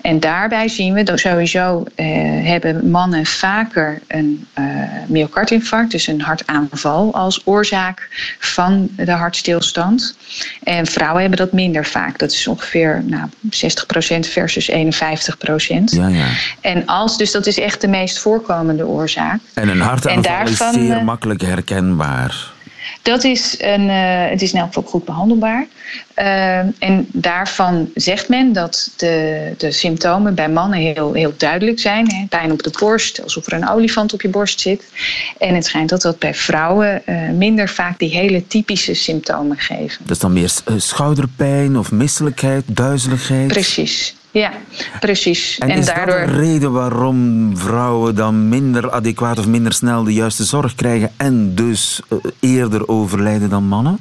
En 0.02 0.20
daarbij 0.20 0.68
zien 0.68 0.94
we 0.94 1.04
dat 1.04 1.20
sowieso 1.20 1.84
uh, 1.96 2.06
hebben 2.48 2.90
mannen 2.90 3.26
vaker 3.26 4.02
een 4.08 4.48
uh, 4.60 4.66
myocardinfarct, 5.08 5.92
dus 5.92 6.08
een 6.08 6.22
hartaanval, 6.22 7.14
als 7.14 7.42
oorzaak 7.46 8.08
van 8.40 8.90
de 8.96 9.12
hartstilstand. 9.12 10.18
En 10.64 10.86
vrouwen 10.86 11.22
hebben 11.22 11.40
dat 11.40 11.52
minder 11.52 11.86
vaak. 11.86 12.20
Dat 12.20 12.32
is 12.32 12.48
ongeveer 12.48 13.04
nou, 13.06 13.30
60% 13.46 14.20
versus 14.20 14.72
51%. 14.72 14.76
Ja, 15.86 16.08
ja. 16.08 16.26
En 16.62 16.86
als, 16.86 17.18
dus 17.18 17.32
dat 17.32 17.46
is 17.46 17.60
echt 17.60 17.82
de 17.82 17.88
meest 17.88 18.20
voorkomende 18.20 18.88
oorzaak. 18.88 19.40
En 19.54 19.70
een 19.70 19.82
hartaanval 19.82 20.22
daarvan, 20.22 20.76
is 20.76 20.88
zeer 20.88 21.04
makkelijk 21.04 21.42
herkenbaar. 21.42 22.54
Dat 23.06 23.24
is, 23.24 23.56
een, 23.60 23.82
uh, 23.82 24.30
het 24.30 24.42
is 24.42 24.54
in 24.54 24.60
elk 24.60 24.68
geval 24.68 24.84
goed 24.84 25.06
behandelbaar. 25.06 25.68
Uh, 26.16 26.58
en 26.58 27.08
daarvan 27.12 27.90
zegt 27.96 28.30
men 28.30 28.54
dat 28.54 28.92
de, 28.98 29.54
de 29.58 29.72
symptomen 29.72 30.36
bij 30.36 30.50
mannen 30.50 30.80
heel, 30.80 31.14
heel 31.14 31.34
duidelijk 31.38 31.80
zijn. 31.80 32.12
Hè? 32.12 32.26
Pijn 32.30 32.52
op 32.52 32.64
de 32.64 32.74
borst, 32.80 33.24
alsof 33.24 33.46
er 33.46 33.54
een 33.54 33.70
olifant 33.70 34.14
op 34.14 34.22
je 34.22 34.30
borst 34.30 34.60
zit. 34.60 34.84
En 35.38 35.56
het 35.56 35.66
schijnt 35.66 35.90
dat 35.90 36.02
dat 36.02 36.20
bij 36.20 36.34
vrouwen 36.34 37.02
uh, 37.06 37.30
minder 37.30 37.70
vaak 37.70 38.00
die 38.00 38.10
hele 38.10 38.48
typische 38.48 38.94
symptomen 38.94 39.58
geven. 39.58 39.98
Dat 40.02 40.16
is 40.16 40.20
dan 40.20 40.34
meer 40.34 40.52
schouderpijn 40.78 41.78
of 41.78 41.92
misselijkheid, 41.92 42.64
duizeligheid? 42.68 43.48
Precies. 43.48 44.16
Ja, 44.40 44.52
precies. 45.00 45.58
En, 45.58 45.70
is 45.70 45.86
daardoor... 45.86 46.20
dat 46.20 46.30
een 46.30 46.36
reden 46.36 46.72
waarom 46.72 47.52
vrouwen 47.58 48.16
dan 48.16 48.50
minder 48.50 48.92
adequaat 48.92 49.40
of 49.40 49.48
minder 49.48 49.74
snel 49.74 50.04
de 50.04 50.14
juiste 50.14 50.44
zorg 50.44 50.76
krijgen 50.76 51.12
en 51.18 51.56
dus 51.56 52.02
eh, 52.10 52.18
eerder 52.40 52.88
overlijden 52.88 53.50
dan 53.50 53.64
mannen? 53.64 54.00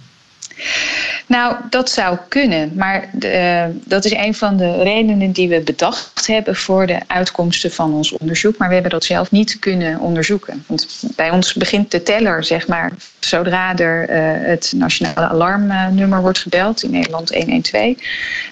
Nou, 1.27 1.57
dat 1.71 1.91
zou 1.91 2.19
kunnen. 2.29 2.73
Maar 2.75 3.09
de, 3.13 3.33
uh, 3.33 3.77
dat 3.85 4.05
is 4.05 4.13
een 4.13 4.35
van 4.35 4.57
de 4.57 4.83
redenen 4.83 5.33
die 5.33 5.49
we 5.49 5.61
bedacht 5.61 6.27
hebben 6.27 6.57
voor 6.57 6.87
de 6.87 6.99
uitkomsten 7.07 7.73
van 7.73 7.95
ons 7.95 8.13
onderzoek. 8.13 8.57
Maar 8.57 8.69
we 8.69 8.75
hebben 8.75 8.93
dat 8.93 9.05
zelf 9.05 9.31
niet 9.31 9.59
kunnen 9.59 9.99
onderzoeken. 10.01 10.65
Want 10.67 11.03
bij 11.17 11.31
ons 11.31 11.53
begint 11.53 11.91
de 11.91 12.03
teller, 12.03 12.45
zeg 12.45 12.67
maar, 12.67 12.93
zodra 13.21 13.77
er 13.77 14.11
uh, 14.11 14.47
het 14.47 14.73
nationale 14.77 15.29
alarmnummer 15.29 16.21
wordt 16.21 16.39
gebeld, 16.39 16.83
in 16.83 16.91
Nederland 16.91 17.35
112. 17.35 17.95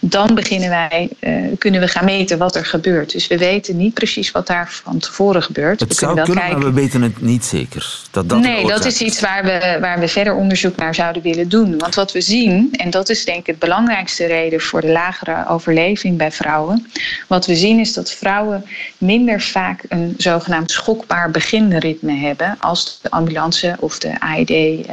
Dan 0.00 0.34
beginnen 0.34 0.68
wij, 0.68 1.08
uh, 1.20 1.34
kunnen 1.58 1.80
we 1.80 1.88
gaan 1.88 2.04
meten 2.04 2.38
wat 2.38 2.56
er 2.56 2.66
gebeurt. 2.66 3.12
Dus 3.12 3.26
we 3.26 3.38
weten 3.38 3.76
niet 3.76 3.94
precies 3.94 4.30
wat 4.30 4.46
daar 4.46 4.68
van 4.84 4.98
tevoren 4.98 5.42
gebeurt. 5.42 5.80
Het 5.80 5.88
we 5.88 5.94
zou 5.94 6.14
kunnen, 6.14 6.34
kijken... 6.34 6.58
maar 6.58 6.72
we 6.72 6.80
weten 6.80 7.02
het 7.02 7.20
niet 7.20 7.44
zeker. 7.44 8.00
Dat 8.10 8.28
dat 8.28 8.38
nee, 8.38 8.66
dat 8.66 8.84
is 8.84 9.00
iets 9.00 9.20
waar 9.20 9.44
we, 9.44 9.78
waar 9.80 10.00
we 10.00 10.08
verder 10.08 10.34
onderzoek 10.34 10.76
naar 10.76 10.94
zouden 10.94 11.22
willen 11.22 11.48
doen. 11.48 11.78
Want 11.78 11.94
wat 12.02 12.12
we 12.12 12.20
zien 12.20 12.68
en 12.72 12.90
dat 12.90 13.08
is 13.08 13.24
denk 13.24 13.38
ik 13.38 13.46
het 13.46 13.58
belangrijkste 13.58 14.26
reden 14.26 14.60
voor 14.60 14.80
de 14.80 14.92
lagere 14.92 15.48
overleving 15.48 16.16
bij 16.16 16.32
vrouwen. 16.32 16.86
Wat 17.28 17.46
we 17.46 17.54
zien 17.56 17.78
is 17.78 17.92
dat 17.92 18.12
vrouwen 18.12 18.64
minder 18.98 19.40
vaak 19.40 19.84
een 19.88 20.14
zogenaamd 20.16 20.70
schokbaar 20.70 21.30
beginritme 21.30 22.12
hebben 22.12 22.56
als 22.60 22.98
de 23.02 23.10
ambulance 23.10 23.76
of 23.80 23.98
de 23.98 24.20
AED 24.20 24.50
uh, 24.50 24.78
uh, 24.78 24.84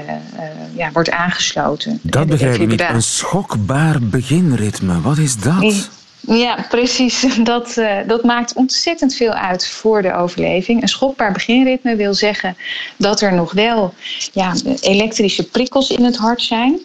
ja, 0.76 0.92
wordt 0.92 1.12
aangesloten. 1.12 2.00
Dat 2.02 2.28
begrijp 2.28 2.62
ik 2.62 2.68
niet. 2.68 2.82
Een 2.82 3.02
schokbaar 3.02 4.00
beginritme, 4.02 5.02
wat 5.02 5.18
is 5.18 5.36
dat? 5.36 5.90
Ja, 6.20 6.66
precies. 6.70 7.26
Dat, 7.44 7.78
uh, 7.78 7.98
dat 8.08 8.24
maakt 8.24 8.54
ontzettend 8.54 9.16
veel 9.16 9.32
uit 9.32 9.68
voor 9.68 10.02
de 10.02 10.14
overleving. 10.14 10.82
Een 10.82 10.88
schokbaar 10.88 11.32
beginritme 11.32 11.96
wil 11.96 12.14
zeggen 12.14 12.58
dat 12.98 13.22
er 13.22 13.34
nog 13.34 13.52
wel 13.52 13.94
ja, 14.34 14.54
elektrische 14.82 15.44
prikkels 15.44 15.90
in 15.90 16.04
het 16.04 16.18
hart 16.18 16.42
zijn 16.42 16.80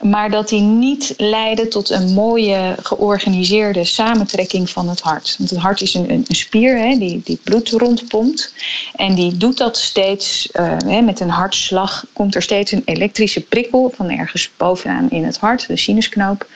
maar 0.00 0.30
dat 0.30 0.48
die 0.48 0.60
niet 0.60 1.14
leiden 1.16 1.68
tot 1.68 1.90
een 1.90 2.12
mooie 2.12 2.74
georganiseerde 2.82 3.84
samentrekking 3.84 4.70
van 4.70 4.88
het 4.88 5.00
hart. 5.00 5.34
Want 5.38 5.50
het 5.50 5.58
hart 5.58 5.80
is 5.80 5.94
een, 5.94 6.10
een, 6.10 6.24
spier 6.28 6.78
hè, 6.78 6.98
die, 6.98 7.20
die 7.24 7.40
bloed 7.44 7.68
rondpompt. 7.68 8.54
En 8.94 9.14
die 9.14 9.36
doet 9.36 9.58
dat 9.58 9.76
steeds, 9.76 10.48
uh, 10.52 10.76
hè, 10.86 11.00
met 11.00 11.20
een 11.20 11.30
hartslag 11.30 12.04
komt 12.12 12.34
er 12.34 12.42
steeds 12.42 12.72
een 12.72 12.82
elektrische 12.84 13.40
prikkel 13.40 13.92
van 13.96 14.10
ergens 14.10 14.50
bovenaan 14.56 15.10
in 15.10 15.24
het 15.24 15.38
hart, 15.38 15.66
de 15.66 15.76
sinusknoop. 15.76 16.46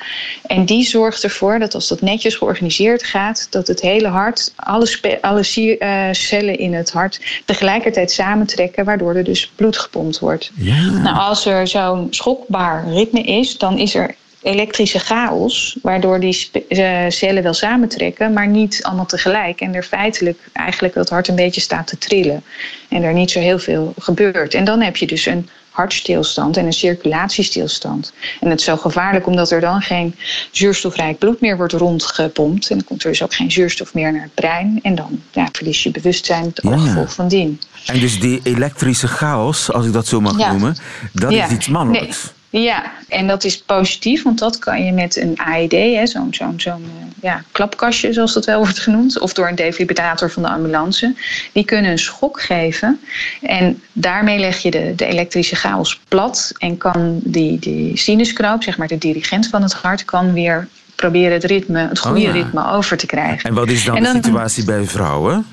En 0.46 0.64
die 0.64 0.84
zorgt 0.84 1.22
ervoor 1.22 1.58
dat 1.58 1.74
als 1.74 1.88
dat 1.88 2.00
netjes 2.00 2.34
georganiseerd 2.34 3.04
gaat, 3.04 3.46
dat 3.50 3.66
het 3.66 3.80
hele 3.80 4.08
hart, 4.08 4.52
alle, 4.56 5.18
alle 5.20 5.44
uh, 5.54 6.08
cellen 6.12 6.58
in 6.58 6.74
het 6.74 6.92
hart 6.92 7.20
tegelijkertijd 7.44 8.10
samentrekken, 8.10 8.84
waardoor 8.84 9.14
er 9.14 9.24
dus 9.24 9.50
bloed 9.56 9.78
gepompt 9.78 10.18
wordt. 10.18 10.50
Ja. 10.54 10.90
Nou, 10.90 11.16
als 11.16 11.46
er 11.46 11.68
zo'n 11.68 12.06
schokbaar 12.10 12.88
ritme 12.88 13.22
is, 13.38 13.58
dan 13.58 13.78
is 13.78 13.94
er 13.94 14.14
elektrische 14.44 14.98
chaos, 14.98 15.76
waardoor 15.82 16.20
die 16.20 16.50
uh, 16.68 17.04
cellen 17.08 17.42
wel 17.42 17.54
samentrekken, 17.54 18.32
maar 18.32 18.48
niet 18.48 18.78
allemaal 18.82 19.06
tegelijk. 19.06 19.60
En 19.60 19.74
er 19.74 19.82
feitelijk 19.82 20.38
eigenlijk 20.52 20.94
dat 20.94 21.08
hart 21.08 21.28
een 21.28 21.34
beetje 21.34 21.60
staat 21.60 21.86
te 21.86 21.98
trillen. 21.98 22.42
En 22.88 23.02
er 23.02 23.12
niet 23.12 23.30
zo 23.30 23.40
heel 23.40 23.58
veel 23.58 23.94
gebeurt. 23.98 24.54
En 24.54 24.64
dan 24.64 24.80
heb 24.80 24.96
je 24.96 25.06
dus 25.06 25.26
een 25.26 25.48
hartstilstand 25.70 26.56
en 26.56 26.66
een 26.66 26.72
circulatiestilstand. 26.72 28.12
En 28.40 28.50
het 28.50 28.58
is 28.58 28.64
zo 28.64 28.76
gevaarlijk 28.76 29.26
omdat 29.26 29.50
er 29.50 29.60
dan 29.60 29.80
geen 29.80 30.14
zuurstofrijk 30.50 31.18
bloed 31.18 31.40
meer 31.40 31.56
wordt 31.56 31.72
rondgepompt. 31.72 32.70
En 32.70 32.76
dan 32.76 32.86
komt 32.86 33.04
er 33.04 33.10
dus 33.10 33.22
ook 33.22 33.34
geen 33.34 33.50
zuurstof 33.50 33.94
meer 33.94 34.12
naar 34.12 34.22
het 34.22 34.34
brein. 34.34 34.78
En 34.82 34.94
dan 34.94 35.20
ja, 35.32 35.48
verlies 35.52 35.82
je 35.82 35.90
bewustzijn 35.90 36.44
het 36.44 36.60
ja. 36.62 36.76
gevolg 36.76 37.14
van 37.14 37.28
dien. 37.28 37.60
En 37.86 38.00
dus 38.00 38.20
die 38.20 38.40
elektrische 38.42 39.08
chaos, 39.08 39.72
als 39.72 39.86
ik 39.86 39.92
dat 39.92 40.06
zo 40.06 40.20
mag 40.20 40.38
ja. 40.38 40.50
noemen, 40.50 40.76
dat 41.12 41.32
is 41.32 41.50
iets 41.50 41.68
mannelijks. 41.68 42.22
Nee. 42.22 42.43
Ja, 42.62 42.92
en 43.08 43.26
dat 43.26 43.44
is 43.44 43.58
positief, 43.58 44.22
want 44.22 44.38
dat 44.38 44.58
kan 44.58 44.84
je 44.84 44.92
met 44.92 45.16
een 45.16 45.38
AED, 45.38 46.08
zo'n 46.08 46.34
zo'n 46.34 46.54
zo'n 46.56 46.72
eh, 46.84 47.06
ja, 47.22 47.42
klapkastje 47.52 48.12
zoals 48.12 48.32
dat 48.32 48.44
wel 48.44 48.58
wordt 48.58 48.78
genoemd, 48.78 49.18
of 49.18 49.32
door 49.32 49.48
een 49.48 49.54
defibrillator 49.54 50.30
van 50.30 50.42
de 50.42 50.48
ambulance. 50.48 51.14
Die 51.52 51.64
kunnen 51.64 51.90
een 51.90 51.98
schok 51.98 52.40
geven 52.42 53.00
en 53.42 53.82
daarmee 53.92 54.38
leg 54.38 54.58
je 54.58 54.70
de, 54.70 54.92
de 54.96 55.06
elektrische 55.06 55.56
chaos 55.56 56.00
plat 56.08 56.52
en 56.58 56.76
kan 56.76 57.20
die, 57.24 57.58
die 57.58 57.96
sinusknoop, 57.96 58.62
zeg 58.62 58.78
maar 58.78 58.88
de 58.88 58.98
dirigent 58.98 59.46
van 59.48 59.62
het 59.62 59.72
hart, 59.72 60.04
kan 60.04 60.32
weer 60.32 60.68
proberen 60.94 61.32
het 61.32 61.44
ritme, 61.44 61.88
het 61.88 61.98
goede 61.98 62.18
Oh 62.20 62.24
ja. 62.26 62.32
ritme 62.32 62.70
over 62.70 62.96
te 62.96 63.06
krijgen. 63.06 63.48
En 63.48 63.54
wat 63.54 63.68
is 63.68 63.84
dan, 63.84 64.02
dan- 64.02 64.12
de 64.16 64.22
situatie 64.24 64.64
bij 64.64 64.84
vrouwen? 64.84 65.46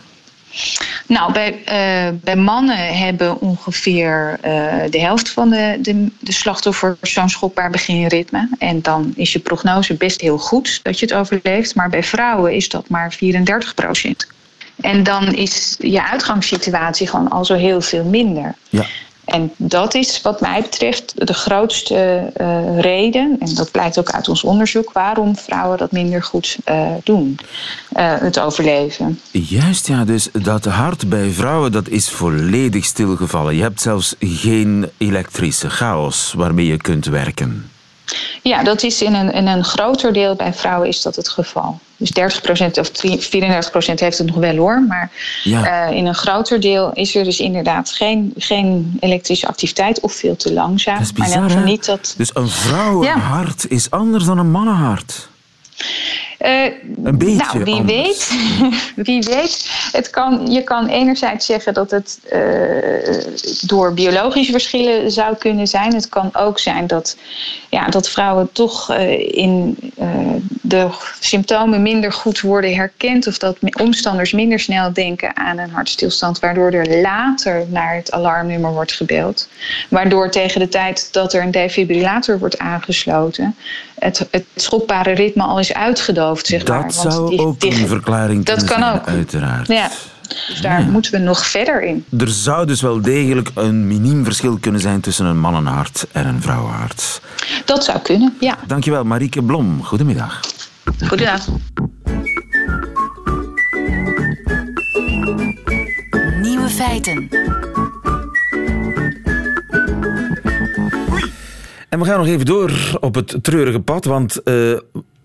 Nou, 1.08 1.34
bij, 1.34 1.64
eh, 1.66 2.14
bij 2.14 2.36
mannen 2.36 2.98
hebben 2.98 3.42
ongeveer 3.42 4.38
eh, 4.42 4.52
de 4.90 5.00
helft 5.00 5.30
van 5.30 5.50
de, 5.50 5.78
de, 5.82 6.08
de 6.20 6.32
slachtoffers 6.32 7.14
zo'n 7.14 7.30
schokbaar 7.30 7.70
beginritme. 7.70 8.50
En 8.60 8.82
dan 8.82 9.14
is 9.16 9.34
je 9.34 9.40
prognose 9.40 9.94
best 9.94 10.22
heel 10.22 10.38
goed 10.38 10.80
dat 10.84 11.00
je 11.00 11.06
het 11.06 11.16
overleeft. 11.16 11.76
Maar 11.76 11.90
bij 11.90 12.04
vrouwen 12.04 12.54
is 12.54 12.70
dat 12.70 12.90
maar 12.90 13.14
34 13.14 13.74
procent. 13.74 14.28
En 14.82 15.04
dan 15.04 15.34
is 15.34 15.76
je 15.80 16.10
uitgangssituatie 16.10 17.08
gewoon 17.08 17.30
al 17.30 17.46
zo 17.46 17.54
heel 17.54 17.82
veel 17.82 18.04
minder. 18.04 18.56
Ja. 18.70 18.86
En 19.32 19.52
dat 19.58 19.94
is 19.94 20.22
wat 20.22 20.42
mij 20.42 20.62
betreft 20.62 21.28
de 21.28 21.34
grootste 21.34 22.32
eh, 22.36 22.80
reden, 22.80 23.36
en 23.40 23.56
dat 23.56 23.72
blijkt 23.72 24.00
ook 24.00 24.10
uit 24.10 24.30
ons 24.30 24.44
onderzoek, 24.44 24.92
waarom 24.92 25.36
vrouwen 25.38 25.78
dat 25.78 25.92
minder 25.92 26.24
goed 26.24 26.58
eh, 26.64 26.92
doen, 27.04 27.40
eh, 27.92 28.14
het 28.20 28.40
overleven. 28.40 29.20
Juist, 29.32 29.88
ja. 29.88 30.06
Dus 30.06 30.30
dat 30.32 30.66
hart 30.66 31.10
bij 31.10 31.30
vrouwen 31.30 31.72
dat 31.72 31.88
is 31.88 32.10
volledig 32.10 32.86
stilgevallen. 32.86 33.56
Je 33.56 33.62
hebt 33.62 33.82
zelfs 33.82 34.16
geen 34.20 34.90
elektrische 34.98 35.70
chaos 35.70 36.34
waarmee 36.34 36.66
je 36.66 36.78
kunt 36.78 37.06
werken. 37.06 37.72
Ja, 38.42 38.64
dat 38.64 38.84
is 38.84 39.02
in 39.02 39.14
een, 39.14 39.32
in 39.34 39.48
een 39.48 39.64
groter 39.64 40.14
deel 40.14 40.36
bij 40.36 40.54
vrouwen 40.54 40.88
is 40.88 41.02
dat 41.02 41.16
het 41.16 41.30
geval. 41.30 41.80
Dus 42.02 42.12
30% 42.12 42.80
of 42.80 42.92
34% 42.92 44.00
heeft 44.00 44.18
het 44.18 44.28
nog 44.28 44.36
wel 44.36 44.56
hoor. 44.56 44.82
Maar 44.88 45.12
Ja. 45.44 45.88
eh, 45.88 45.96
in 45.96 46.06
een 46.06 46.16
groter 46.16 46.60
deel 46.60 46.92
is 46.94 47.16
er 47.16 47.24
dus 47.24 47.40
inderdaad 47.40 47.92
geen, 47.92 48.34
geen 48.38 48.98
elektrische 49.00 49.48
activiteit 49.48 50.00
of 50.00 50.14
veel 50.14 50.36
te 50.36 50.54
langzaam. 50.54 50.94
Dat 50.98 51.04
is 51.04 51.14
bizar, 51.14 51.64
niet 51.64 51.86
dat. 51.86 52.14
Dus 52.18 52.36
een 52.36 52.50
vrouwenhart 52.50 53.66
is 53.70 53.90
anders 53.90 54.24
dan 54.24 54.38
een 54.38 54.52
mannenhart. 54.52 55.30
Eh, 56.42 56.64
Een 57.04 57.18
beetje 57.18 57.36
nou, 57.36 57.64
wie 57.64 57.76
anders. 57.76 57.96
weet. 57.96 58.34
wie 59.08 59.22
weet. 59.22 59.70
Het 59.92 60.10
kan, 60.10 60.52
je 60.52 60.64
kan 60.64 60.88
enerzijds 60.88 61.46
zeggen 61.46 61.74
dat 61.74 61.92
het 61.92 62.20
eh, 62.30 62.42
door 63.62 63.94
biologische 63.94 64.52
verschillen 64.52 65.12
zou 65.12 65.36
kunnen 65.36 65.68
zijn. 65.68 65.94
Het 65.94 66.10
kan 66.10 66.30
ook 66.34 66.60
zijn 66.60 66.88
dat, 66.88 67.18
ja, 67.70 67.86
dat 67.88 68.10
vrouwen 68.10 68.50
toch 68.52 68.90
eh, 68.90 69.38
in 69.38 69.78
de 70.62 70.88
symptomen 71.20 71.82
minder 71.82 72.12
goed 72.14 72.42
worden 72.42 72.76
herkend. 72.76 73.28
Of 73.28 73.38
dat 73.38 73.58
omstanders 73.82 74.32
minder 74.32 74.60
snel 74.60 74.94
denken 74.94 75.38
aan 75.38 75.58
een 75.58 75.72
hartstilstand. 75.72 76.40
Waardoor 76.40 76.72
er 76.72 77.02
later 77.02 77.66
naar 77.70 77.96
het 77.96 78.12
alarmnummer 78.12 78.72
wordt 78.72 78.92
gebeld. 78.92 79.48
Waardoor 79.90 80.30
tegen 80.32 80.60
de 80.60 80.70
tijd 80.70 81.14
dat 81.14 81.34
er 81.34 81.44
een 81.44 81.52
defibrillator 81.52 82.40
wordt 82.40 82.58
aangesloten. 82.58 83.56
Het, 84.00 84.28
het 84.32 84.46
schokbare 84.56 85.12
ritme 85.12 85.44
al 85.44 85.60
is 85.60 85.74
uitgedoofd. 85.74 86.30
Zeg 86.40 86.68
maar. 86.68 86.84
Dat 86.84 86.94
zou 86.94 87.30
die- 87.30 87.40
ook 87.40 87.60
die- 87.60 87.72
een 87.82 87.88
verklaring 87.88 88.46
dat 88.46 88.56
kunnen 88.58 88.74
kan 88.76 88.84
zijn, 88.84 89.00
ook. 89.00 89.08
uiteraard. 89.08 89.68
Ja, 89.68 89.90
dus 90.48 90.62
daar 90.62 90.82
moeten 90.84 91.12
we 91.12 91.18
nog 91.18 91.46
verder 91.46 91.84
in. 91.84 92.06
Er 92.18 92.30
zou 92.30 92.66
dus 92.68 92.82
wel 92.82 93.02
degelijk 93.02 93.50
een 93.56 93.88
miniem 93.88 94.24
verschil 94.24 94.58
kunnen 94.58 94.82
zijn 94.82 95.02
tussen 95.02 95.26
een 95.26 95.40
mannenhart 95.40 96.08
en 96.12 96.28
een 96.28 96.42
vrouwenhart. 96.42 97.22
Dat 97.66 97.84
zou 97.84 98.00
kunnen, 98.00 98.34
ja. 98.40 98.58
Dankjewel, 98.68 99.04
Marieke 99.04 99.44
Blom. 99.44 99.84
Goedemiddag. 99.84 100.40
Goedendag. 101.08 101.48
Nieuwe 106.42 106.70
feiten. 106.70 107.30
En 111.90 112.00
we 112.00 112.06
gaan 112.06 112.18
nog 112.18 112.28
even 112.28 112.46
door 112.46 112.72
op 113.00 113.16
het 113.16 113.36
treurige 113.42 113.80
pad, 113.80 114.06
want 114.06 114.44
eh, 114.44 114.54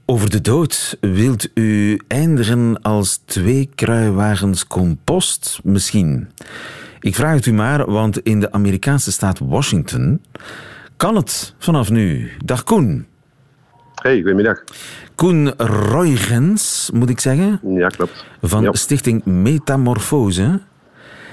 over 0.07 0.31
de 0.31 0.41
dood 0.41 0.97
wilt 1.01 1.49
u 1.55 1.99
eindigen 2.09 2.83
als 2.83 3.17
twee 3.17 3.71
kruiwagens 3.75 4.67
compost 4.67 5.61
misschien. 5.63 6.29
Ik 7.01 7.15
vraag 7.15 7.35
het 7.35 7.47
u 7.47 7.53
maar, 7.53 7.91
want 7.91 8.19
in 8.19 8.41
de 8.41 8.53
Amerikaanse 8.53 9.13
staat 9.13 9.39
Washington 9.39 10.23
kan 10.97 11.17
het 11.17 11.55
vanaf 11.59 11.91
nu. 11.91 12.31
Dag 12.45 12.65
Koen. 12.65 13.07
Hey, 13.95 14.17
goedemiddag. 14.17 14.65
Koen 15.15 15.53
Roygens, 15.57 16.91
moet 16.95 17.11
ik 17.11 17.21
zeggen, 17.21 17.61
Ja, 17.75 17.89
klopt. 17.89 18.25
van 18.43 18.63
Ja. 18.63 18.73
Stichting 18.73 19.25
Metamorfose. 19.25 20.61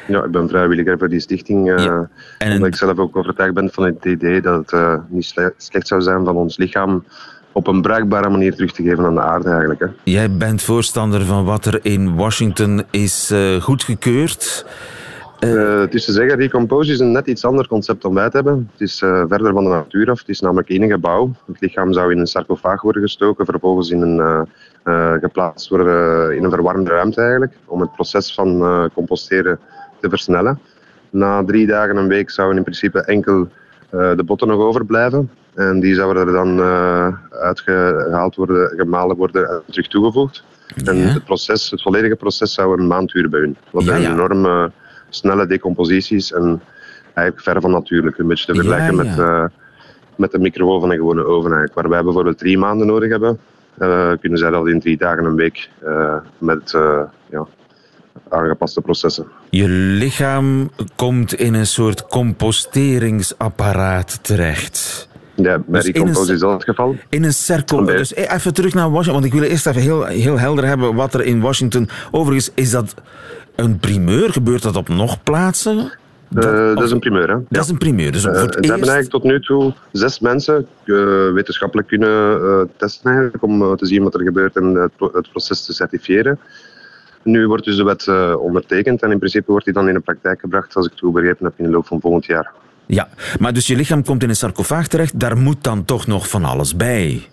Ja, 0.08 0.24
ik 0.24 0.32
ben 0.32 0.50
vrijwilliger 0.50 0.98
voor 0.98 1.10
die 1.10 1.20
stichting. 1.20 1.72
eh. 1.72 2.00
En 2.38 2.52
Omdat 2.54 2.68
ik 2.68 2.76
zelf 2.76 2.98
ook 2.98 3.16
overtuigd 3.16 3.54
ben 3.54 3.70
van 3.72 3.84
het 3.84 4.06
idee 4.06 4.42
dat 4.42 4.60
het 4.60 4.72
eh, 4.72 4.96
niet 5.08 5.26
sle- 5.26 5.54
slecht 5.58 5.88
zou 5.88 6.02
zijn 6.02 6.26
van 6.26 6.36
ons 6.36 6.58
lichaam 6.58 7.04
op 7.54 7.68
een 7.68 7.82
bruikbare 7.82 8.30
manier 8.30 8.56
terug 8.56 8.72
te 8.72 8.84
geven 8.84 9.06
aan 9.06 9.16
de 9.16 9.22
aarde 9.22 9.50
eigenlijk. 9.50 9.80
Hè. 9.80 9.88
Jij 10.04 10.32
bent 10.32 10.62
voorstander 10.62 11.26
van 11.26 11.46
wat 11.46 11.66
er 11.66 11.80
in 11.82 12.16
Washington 12.16 12.84
is 12.92 13.32
eh, 13.32 13.62
goedgekeurd. 13.62 14.66
Eh, 15.40 15.80
het 15.80 15.94
is 15.94 16.06
te 16.06 16.12
zeggen, 16.12 16.38
Recompose 16.38 16.92
is 16.92 17.00
een 17.00 17.12
net 17.12 17.28
iets 17.28 17.46
ander 17.46 17.68
concept 17.68 18.02
dan 18.02 18.14
wij 18.14 18.24
het 18.24 18.34
hebben. 18.34 18.70
Het 18.72 18.82
is 18.82 19.02
eh, 19.02 19.24
verder 19.28 19.54
van 19.54 19.64
de 19.64 19.70
natuur 19.70 20.10
af. 20.10 20.20
Het 20.20 20.30
is 20.30 20.40
namelijk 20.40 20.70
één 20.70 20.90
gebouw. 20.90 21.32
Het 21.48 21.62
lichaam 21.62 21.94
zou 21.94 22.12
in 22.12 22.20
een 22.20 22.28
sarcofaag 22.28 22.82
worden 22.82 23.02
gestoken, 23.02 23.46
vervolgens 23.46 23.90
in 23.90 24.02
een, 24.02 24.20
eh, 24.20 24.42
eh, 24.84 25.14
geplaatst 25.14 25.70
worden 25.70 26.36
in 26.36 26.44
een 26.44 26.50
verwarmde 26.50 26.90
ruimte 26.90 27.22
eigenlijk, 27.22 27.54
om 27.66 27.82
het 27.82 27.92
proces 27.92 28.34
van 28.34 28.62
eh, 28.62 28.86
composteren 28.94 29.60
te 30.00 30.10
versnellen. 30.10 30.60
Na 31.10 31.44
drie 31.44 31.68
dagen, 31.68 31.98
een 31.98 32.08
week, 32.08 32.30
zouden 32.30 32.58
in 32.58 32.64
principe 32.64 33.06
enkel 33.06 33.48
eh, 33.90 34.16
de 34.16 34.24
botten 34.24 34.48
nog 34.48 34.60
overblijven. 34.60 35.30
En 35.56 35.80
die 35.80 35.96
zouden 35.96 36.28
er 36.28 36.34
dan 36.34 36.60
eh, 36.60 37.08
uitgehaald 37.30 38.36
worden, 38.36 38.74
gemalen 38.78 39.16
worden 39.16 39.50
en 39.50 39.62
terug 39.70 39.88
toegevoegd. 39.88 40.44
En 40.86 40.98
het, 40.98 41.24
proces, 41.24 41.72
het 41.72 41.82
volledige 41.82 42.16
proces 42.16 42.54
zou 42.54 42.80
een 42.80 42.88
maand 42.88 43.12
duren 43.12 43.30
bij 43.30 43.40
hun. 43.40 43.58
Ja, 43.72 43.96
een 43.96 44.02
ja. 44.02 44.12
enorme 44.12 44.72
snelle 45.10 45.48
decomposities 45.48 46.34
en 46.34 46.62
eigenlijk 47.14 47.42
ver 47.42 47.62
van 47.62 47.72
natuurlijk. 47.72 48.18
Een 48.18 48.28
beetje 48.28 48.46
te 48.46 48.54
vergelijken 48.54 48.96
met, 48.96 49.20
eh, 49.20 49.46
met 50.16 50.32
de 50.32 50.40
microgolf 50.40 50.82
van 50.82 50.92
een 50.92 50.98
gewone 50.98 51.26
oven 51.26 51.52
eigenlijk. 51.52 51.74
Waar 51.74 51.90
wij 51.90 52.04
bijvoorbeeld 52.04 52.38
drie 52.38 52.58
maanden 52.58 52.88
nodig 52.88 53.10
hebben, 53.10 53.40
eh, 53.78 54.12
kunnen 54.20 54.40
zij 54.40 54.50
dat 54.50 54.68
in 54.68 54.80
drie 54.80 54.98
dagen 54.98 55.26
een 55.26 55.36
week 55.36 55.70
met 56.38 56.72
ja, 57.30 57.48
aangepaste 58.30 58.82
processen. 58.82 59.28
Je 59.50 59.68
lichaam 59.68 60.70
komt 60.96 61.34
in 61.34 61.54
een 61.54 61.68
soort 61.68 62.08
composteringsapparaat 62.08 64.24
terecht. 64.24 65.12
Ja, 65.36 65.60
bij 65.66 65.82
Dus 65.82 66.30
is 66.30 66.40
dat 66.40 66.52
het 66.52 66.64
geval. 66.64 66.96
In 67.10 67.24
een 67.24 67.34
cirkel. 67.34 67.86
Dus 67.86 68.14
eh, 68.14 68.34
even 68.34 68.54
terug 68.54 68.74
naar 68.74 68.92
Washington, 68.92 69.14
want 69.22 69.26
ik 69.34 69.40
wil 69.40 69.50
eerst 69.50 69.68
even 69.68 69.82
heel, 69.82 70.06
heel 70.06 70.40
helder 70.40 70.66
hebben 70.66 70.96
wat 70.96 71.14
er 71.14 71.22
in 71.24 71.42
Washington. 71.42 71.90
Overigens, 72.12 72.52
is 72.56 72.72
dat 72.72 72.94
een 73.56 73.78
primeur? 73.80 74.32
Gebeurt 74.32 74.62
dat 74.64 74.76
op 74.76 74.90
nog 74.90 75.24
plaatsen? 75.24 75.78
Eh, 75.78 76.42
dat 76.42 76.78
of- 76.78 76.84
is 76.84 76.92
een 76.92 77.00
primeur, 77.00 77.30
hè? 77.30 77.38
Dat 77.50 77.64
is 77.64 77.70
een 77.70 77.78
primeur. 77.78 78.12
Dus 78.12 78.26
Eh, 78.26 78.32
voor 78.34 78.42
het 78.42 78.54
hebben 78.54 78.72
eigenlijk 78.72 79.10
tot 79.10 79.24
nu 79.24 79.40
toe 79.42 79.74
zes 79.92 80.20
mensen 80.20 80.68
wetenschappelijk 81.34 81.88
kunnen 81.88 82.70
testen 82.78 83.12
eigenlijk, 83.12 83.44
om 83.44 83.76
te 83.76 83.86
zien 83.86 84.04
wat 84.04 84.14
er 84.14 84.22
gebeurt 84.22 84.56
en 84.56 84.66
het, 84.76 84.92
het 85.14 85.30
proces 85.30 85.66
te 85.66 85.74
certifiëren. 85.74 86.40
Nu 87.24 87.48
wordt 87.48 87.66
dus 87.66 87.76
de 87.76 87.84
wet 87.84 88.08
ondertekend 88.38 89.02
en 89.02 89.12
in 89.12 89.18
principe 89.18 89.52
wordt 89.52 89.66
die 89.66 89.74
dan 89.74 89.88
in 89.88 89.94
de 89.94 90.00
praktijk 90.00 90.40
gebracht, 90.40 90.76
als 90.76 90.86
ik 90.86 90.92
het 90.92 91.00
goed 91.00 91.14
begrepen 91.14 91.46
heb, 91.46 91.54
in 91.58 91.66
de 91.66 91.72
loop 91.72 91.88
van 91.88 92.00
volgend 92.02 92.26
jaar. 92.26 92.52
Ja, 92.86 93.08
maar 93.40 93.54
dus 93.54 93.68
je 93.68 93.76
lichaam 93.76 94.04
komt 94.04 94.24
in 94.24 94.30
een 94.30 94.36
sarcofaag 94.36 94.88
terecht. 94.88 95.20
Daar 95.20 95.38
moet 95.38 95.64
dan 95.64 95.86
toch 95.86 96.08
nog 96.08 96.30
van 96.30 96.46
alles 96.46 96.76
bij. 96.76 97.28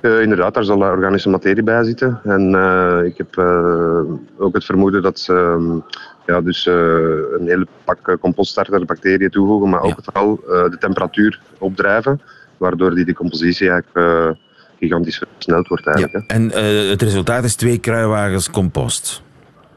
Eh, 0.00 0.20
inderdaad, 0.20 0.54
daar 0.54 0.64
zal 0.64 0.78
organische 0.80 1.28
materie 1.28 1.62
bij 1.62 1.84
zitten. 1.84 2.20
En 2.24 2.54
eh, 2.54 3.04
ik 3.04 3.16
heb 3.16 3.36
eh, 3.38 4.00
ook 4.36 4.54
het 4.54 4.64
vermoeden 4.64 5.02
dat 5.02 5.18
ze 5.18 5.32
ehm, 5.32 5.78
ja, 6.26 6.40
dus, 6.40 6.66
een 6.66 7.46
hele 7.46 7.66
pak 7.84 8.16
compoststarter 8.20 8.84
bacteriën 8.84 9.30
toevoegen, 9.30 9.68
maar 9.68 9.80
ook 9.80 9.96
Ja. 9.96 10.02
vooral 10.02 10.40
eh, 10.48 10.70
de 10.70 10.78
temperatuur 10.78 11.40
opdrijven, 11.58 12.20
waardoor 12.56 12.94
die 12.94 13.04
decompositie 13.04 13.70
eigenlijk 13.70 14.36
gigantisch 14.78 15.22
versneld 15.34 15.68
wordt 15.68 15.86
eigenlijk. 15.86 16.26
hè. 16.28 16.34
En 16.34 16.50
het 16.90 17.02
resultaat 17.02 17.44
is 17.44 17.54
twee 17.54 17.78
kruiwagens 17.78 18.50
compost. 18.50 19.22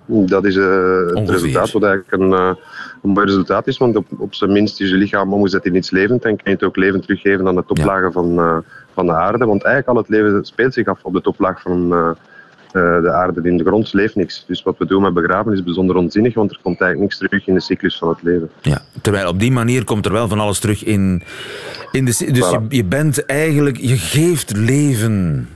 Dat 0.06 0.46
is 0.46 0.56
het 0.56 1.30
resultaat, 1.30 1.72
wat 1.72 1.84
eigenlijk 1.84 2.12
een, 2.12 2.58
een 3.04 3.10
mooi 3.10 3.26
resultaat 3.26 3.68
is, 3.68 3.78
want 3.78 3.96
op, 3.96 4.06
op 4.18 4.34
zijn 4.34 4.52
minst 4.52 4.82
is 4.82 4.90
je 4.90 4.96
lichaam 4.96 5.34
omgezet 5.34 5.66
in 5.66 5.76
iets 5.76 5.92
levend 5.92 6.26
en 6.26 6.36
kan 6.36 6.44
je 6.44 6.52
het 6.52 6.64
ook 6.64 6.76
levend 6.76 7.02
teruggeven 7.02 7.48
aan 7.48 7.56
de 7.56 7.64
toplagen 7.68 8.12
van, 8.12 8.40
eh, 8.40 8.58
van 8.94 9.06
de 9.06 9.14
aarde. 9.14 9.46
Want 9.46 9.64
eigenlijk 9.64 9.98
al 9.98 10.04
het 10.04 10.10
leven 10.10 10.46
speelt 10.46 10.74
zich 10.74 10.88
af 10.88 11.00
op 11.04 11.14
de 11.14 11.22
toplaag 11.22 11.62
van, 11.62 11.94
eh, 11.94 12.10
eh, 12.72 13.02
de 13.02 13.12
aarde 13.12 13.50
in 13.50 13.58
de 13.58 13.64
grond 13.64 13.94
leeft 13.94 14.16
niks. 14.16 14.46
Dus 14.48 14.64
wat 14.64 14.78
we 14.78 14.86
doen 14.86 15.02
met 15.02 15.14
begraven 15.14 15.54
is 15.54 15.64
bijzonder 15.64 15.96
onzinnig, 15.96 16.34
want 16.34 16.52
er 16.52 16.60
komt 16.62 16.82
eigenlijk 16.82 17.12
niks 17.12 17.30
terug 17.30 17.48
in 17.48 17.54
de 17.54 17.62
cyclus 17.62 17.98
van 17.98 18.10
het 18.10 18.22
leven. 18.22 18.50
Ja, 18.62 18.82
terwijl 19.02 19.28
op 19.28 19.40
die 19.40 19.52
manier 19.52 19.84
komt 19.84 20.06
er 20.06 20.12
wel 20.12 20.28
van 20.28 20.40
alles 20.40 20.60
terug 20.60 20.84
in, 20.84 21.24
in 21.92 22.06
de... 22.06 22.32
Dus 22.32 22.48
Voilà. 22.48 22.62
je, 22.70 22.76
je 22.76 22.86
bent 22.86 23.26
eigenlijk... 23.26 23.78
Je 23.78 23.98
geeft 23.98 24.58
leven 24.58 25.48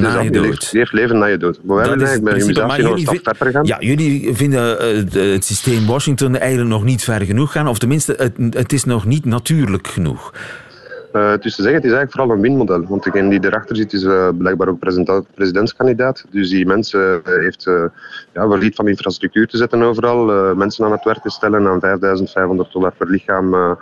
na 0.00 0.14
dus 0.14 0.22
je 0.22 0.30
dood. 0.30 0.44
leeft, 0.44 0.72
leeft 0.72 0.92
leven 0.92 1.18
na 1.18 1.26
je 1.26 1.36
dood. 1.36 1.58
Maar 1.62 1.84
Dat 1.84 2.00
is 2.00 2.10
het 2.10 2.26
eigenlijk 2.26 2.36
immunisatie 2.36 2.82
nog 2.82 2.96
een 2.96 3.18
stap 3.18 3.36
verder 3.36 3.54
gaan. 3.54 3.64
Ja, 3.64 3.76
jullie 3.80 4.34
vinden 4.34 4.78
eh, 4.78 4.96
het, 4.96 5.14
het 5.14 5.44
systeem 5.44 5.86
Washington 5.86 6.36
eigenlijk 6.36 6.70
nog 6.70 6.84
niet 6.84 7.04
ver 7.04 7.22
genoeg 7.22 7.52
gaan. 7.52 7.68
Of 7.68 7.78
tenminste, 7.78 8.14
het, 8.18 8.54
het 8.54 8.72
is 8.72 8.84
nog 8.84 9.04
niet 9.04 9.24
natuurlijk 9.24 9.86
genoeg. 9.86 10.32
Is 11.40 11.54
te 11.54 11.62
zeggen, 11.62 11.74
het 11.74 11.84
is 11.84 11.92
eigenlijk 11.92 12.12
vooral 12.12 12.30
een 12.30 12.40
winmodel. 12.40 12.86
Want 12.86 13.02
degene 13.02 13.28
die 13.28 13.44
erachter 13.44 13.76
zit, 13.76 13.92
is 13.92 14.04
eh, 14.04 14.28
blijkbaar 14.38 14.68
ook 14.68 14.78
presidentskandidaat. 15.34 16.24
Dus 16.30 16.50
die 16.50 16.66
mensen 16.66 17.20
heeft 17.24 17.66
uh, 17.66 17.84
ja, 18.34 18.48
verliet 18.48 18.74
van 18.74 18.88
infrastructuur 18.88 19.46
te 19.46 19.56
zetten 19.56 19.82
overal. 19.82 20.54
mensen 20.54 20.84
aan 20.84 20.92
het 20.92 21.04
werk 21.04 21.22
te 21.22 21.30
stellen 21.30 21.66
aan 21.66 21.80
5500 21.80 22.72
dollar 22.72 22.92
per 22.98 23.10
lichaam 23.10 23.76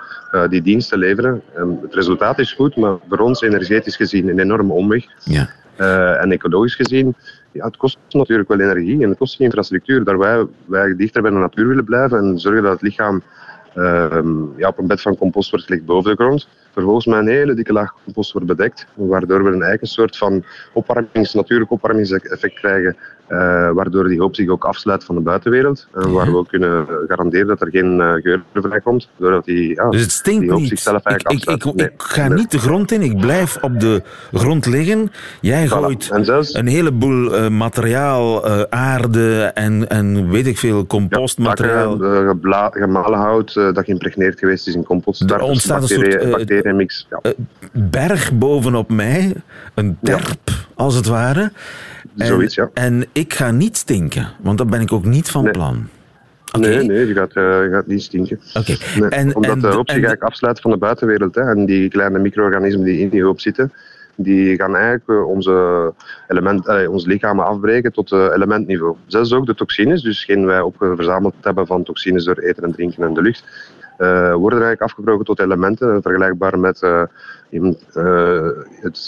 die 0.49 0.63
diensten 0.63 0.99
leveren. 0.99 1.43
En 1.55 1.79
het 1.83 1.95
resultaat 1.95 2.39
is 2.39 2.53
goed, 2.53 2.77
maar 2.77 2.97
voor 3.09 3.19
ons 3.19 3.41
energetisch 3.41 3.97
gezien 3.97 4.29
een 4.29 4.39
enorme 4.39 4.73
omweg. 4.73 5.05
Ja. 5.25 5.49
Eh, 5.77 6.23
en 6.23 6.33
ecologisch 6.33 6.75
gezien, 6.75 7.15
ja, 7.53 7.65
het 7.65 7.77
kost 7.77 7.99
natuurlijk 8.11 8.49
wel 8.49 8.61
energie 8.61 9.03
en 9.03 9.09
het 9.09 9.19
kost 9.19 9.41
infrastructuur. 9.41 10.05
Daar 10.05 10.19
wij, 10.19 10.47
wij 10.67 10.97
dichter 10.97 11.23
bij 11.23 11.31
de 11.31 11.37
natuur 11.37 11.69
willen 11.69 11.85
blijven 11.85 12.19
en 12.19 12.39
zorgen 12.39 12.63
dat 12.63 12.73
het 12.73 12.83
lichaam 12.83 13.23
ehm, 13.75 14.59
ja, 14.59 14.69
op 14.69 14.79
een 14.79 14.87
bed 14.87 15.01
van 15.01 15.17
compost 15.17 15.51
wordt 15.51 15.67
gelegd 15.67 15.85
boven 15.85 16.17
de 16.17 16.23
grond. 16.23 16.49
Vervolgens 16.71 17.07
met 17.07 17.19
een 17.19 17.29
hele 17.29 17.55
dikke 17.55 17.73
laag 17.73 17.95
compost 18.05 18.33
wordt 18.33 18.47
bedekt, 18.47 18.87
waardoor 18.95 19.45
we 19.45 19.51
een 19.51 19.63
eigen 19.63 19.87
soort 19.87 20.17
van 20.17 20.45
opwarmings, 20.73 21.35
natuurlijk 21.35 21.71
opwarmingseffect 21.71 22.55
krijgen, 22.55 22.97
waardoor 23.75 24.09
die 24.09 24.21
hoop 24.21 24.35
zich 24.35 24.49
ook 24.49 24.65
afsluit 24.65 25.05
van 25.05 25.15
de 25.15 25.21
buitenwereld. 25.21 25.87
En 25.95 26.13
waar 26.13 26.31
we 26.31 26.37
ook 26.37 26.49
kunnen 26.49 26.87
garanderen 27.09 27.47
dat 27.47 27.61
er 27.61 27.69
geen 27.71 28.01
eh, 28.01 28.13
geur 28.13 28.43
vrijkomt, 28.53 29.09
doordat 29.17 29.45
die, 29.45 29.75
ja, 29.75 29.89
Dus 29.91 30.01
het 30.01 30.11
stinkt 30.11 30.41
die 30.41 30.51
hoop 30.51 30.59
niet. 30.61 30.69
zichzelf 30.69 30.99
Ik, 30.99 31.07
eigenlijk 31.07 31.41
ik, 31.41 31.49
ik, 31.49 31.55
afsluit. 31.57 31.77
Nee, 31.77 31.87
ik 31.87 32.03
ga 32.03 32.29
nee. 32.29 32.39
niet 32.39 32.51
de 32.51 32.59
grond 32.59 32.93
in, 32.93 33.03
ik 33.03 33.19
blijf 33.21 33.57
op 33.61 33.81
de 33.81 34.03
grond 34.33 34.67
liggen. 34.67 35.13
Jij 35.41 35.67
Voilà. 35.67 35.71
gooit 35.71 36.11
zelfs- 36.23 36.55
een 36.55 36.67
heleboel 36.67 37.35
eh, 37.35 37.49
materiaal, 37.49 38.45
eh, 38.47 38.61
aarde 38.71 39.43
en, 39.55 39.89
en 39.89 40.31
weet 40.31 40.47
ik 40.47 40.59
veel, 40.59 40.87
compostmateriaal. 40.87 42.03
Eh, 42.03 42.71
gemalen 42.71 43.19
hout 43.19 43.57
eh, 43.57 43.73
dat 43.73 43.85
geïmpregneerd 43.85 44.39
geweest 44.39 44.67
is 44.69 44.75
in 44.75 44.85
compost. 44.85 45.31
Er 45.31 45.41
ontstaat 45.41 45.83
een 45.83 45.89
soort, 45.89 46.01
bacteriën, 46.09 46.33
eh, 46.33 46.37
bacteriënmix. 46.39 47.07
Ja. 47.11 47.33
berg 47.73 48.33
bovenop 48.33 48.91
mij, 48.91 49.35
een 49.75 49.99
terp 50.03 50.37
als 50.75 50.95
het 50.95 51.07
ware. 51.07 51.53
En, 52.17 52.27
Zoiets, 52.27 52.55
ja. 52.55 52.71
En 52.75 53.05
ik 53.13 53.35
ga 53.35 53.51
niet 53.51 53.77
stinken, 53.77 54.29
want 54.43 54.59
dat 54.59 54.71
ben 54.71 54.81
ik 54.81 54.93
ook 54.93 55.05
niet 55.05 55.31
van 55.31 55.43
Nee. 55.43 55.53
plan. 55.53 55.89
Nee, 56.59 56.83
nee, 56.85 57.07
je 57.07 57.15
gaat, 57.15 57.33
eh, 57.33 57.43
je 57.43 57.69
gaat 57.73 57.87
niet 57.87 58.03
stinken. 58.03 58.41
Oké. 58.55 58.75
Nee, 59.01 59.09
En- 59.09 59.35
omdat 59.37 59.51
en 59.51 59.61
de 59.61 59.67
hoop 59.67 59.77
zich 59.91 59.91
eigenlijk 59.91 60.23
afsluit 60.23 60.61
van 60.61 60.71
de 60.71 60.77
buitenwereld. 60.77 61.35
Hè, 61.35 61.41
en 61.41 61.67
die 61.67 61.89
kleine 61.89 62.19
micro-organismen 62.19 62.85
die 62.85 62.99
in 62.99 63.09
die 63.09 63.23
hoop 63.25 63.41
zitten, 63.41 63.73
die 64.17 64.57
gaan 64.57 64.75
eigenlijk 64.77 65.09
eh, 65.09 65.29
onze, 65.29 65.93
element, 66.29 66.67
eh, 66.67 66.91
onze 66.91 67.09
lichamen 67.09 67.47
afbreken 67.47 67.93
tot 67.93 68.13
eh, 68.13 68.27
elementniveau. 68.35 68.97
Zelfs 69.07 69.33
ook 69.33 69.47
de 69.47 69.55
toxines, 69.55 70.03
dus 70.03 70.17
hetgeen 70.27 70.47
wij 70.47 70.61
opgeverzameld 70.61 71.35
hebben 71.41 71.67
van 71.67 71.83
toxines 71.83 72.25
door 72.25 72.39
eten 72.39 72.63
en 72.63 72.73
drinken 72.73 73.05
en 73.05 73.15
de 73.15 73.23
lucht, 73.23 73.45
eh, 73.99 74.35
worden 74.35 74.59
eigenlijk 74.63 74.83
afgebroken 74.83 75.25
tot 75.25 75.41
elementen, 75.41 76.03
vergelijkbaar 76.03 76.59
met 76.59 76.83
eh, 77.63 78.49
het, 78.81 79.07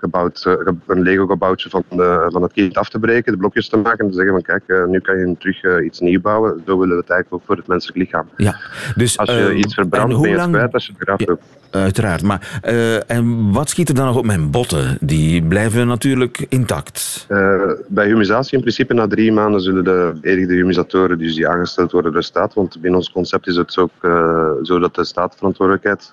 gebouwd, 0.00 0.38
ge- 0.38 0.74
een 0.86 1.02
Lego-gebouwtje 1.02 1.70
van, 1.70 1.82
van 2.28 2.42
het 2.42 2.52
kind 2.52 2.76
af 2.78 2.88
te 2.88 2.98
breken, 2.98 3.32
de 3.32 3.38
blokjes 3.38 3.68
te 3.68 3.76
maken 3.76 3.98
en 4.04 4.10
te 4.10 4.16
zeggen 4.16 4.32
van 4.32 4.42
kijk, 4.42 4.86
nu 4.88 5.00
kan 5.00 5.18
je 5.18 5.34
terug 5.38 5.62
eh, 5.62 5.84
iets 5.84 6.00
nieuw 6.00 6.20
bouwen. 6.20 6.62
Zo 6.66 6.78
willen 6.78 6.94
we 6.94 7.00
het 7.00 7.10
eigenlijk 7.10 7.32
ook 7.32 7.42
voor 7.46 7.56
het 7.56 7.66
menselijk 7.66 7.98
lichaam. 7.98 8.28
Ja, 8.36 8.56
dus, 8.94 9.18
Als 9.18 9.30
je 9.30 9.36
eh, 9.48 9.58
iets 9.58 9.74
verbrandt, 9.74 10.20
ben 10.20 10.30
je 10.30 10.38
het 10.40 10.50
kwijt 10.50 10.72
als 10.72 10.86
je 10.86 10.92
het 10.98 11.02
graaft. 11.02 11.40
Uiteraard. 11.70 12.22
Maar, 12.22 12.60
eh, 12.62 13.10
en 13.10 13.52
wat 13.52 13.68
schiet 13.68 13.88
er 13.88 13.94
dan 13.94 14.06
nog 14.06 14.16
op 14.16 14.24
mijn 14.24 14.50
botten? 14.50 14.98
Die 15.00 15.42
blijven 15.42 15.86
natuurlijk 15.86 16.46
intact. 16.48 17.24
Eh, 17.28 17.60
bij 17.88 18.06
humisatie 18.06 18.54
in 18.54 18.60
principe 18.60 18.94
na 18.94 19.06
drie 19.06 19.32
maanden 19.32 19.60
zullen 19.60 19.84
de 19.84 20.12
beëdigde 20.20 20.54
humisatoren 20.54 21.18
dus 21.18 21.34
die 21.34 21.48
aangesteld 21.48 21.92
worden 21.92 22.12
door 22.12 22.20
de 22.20 22.26
staat. 22.26 22.54
Want 22.54 22.80
binnen 22.80 22.98
ons 22.98 23.12
concept 23.12 23.46
is 23.46 23.56
het 23.56 23.78
ook 23.78 23.90
eh, 24.00 24.50
zo 24.62 24.78
dat 24.78 24.94
de 24.94 25.04
staat 25.04 25.34
verantwoordelijkheid 25.36 26.10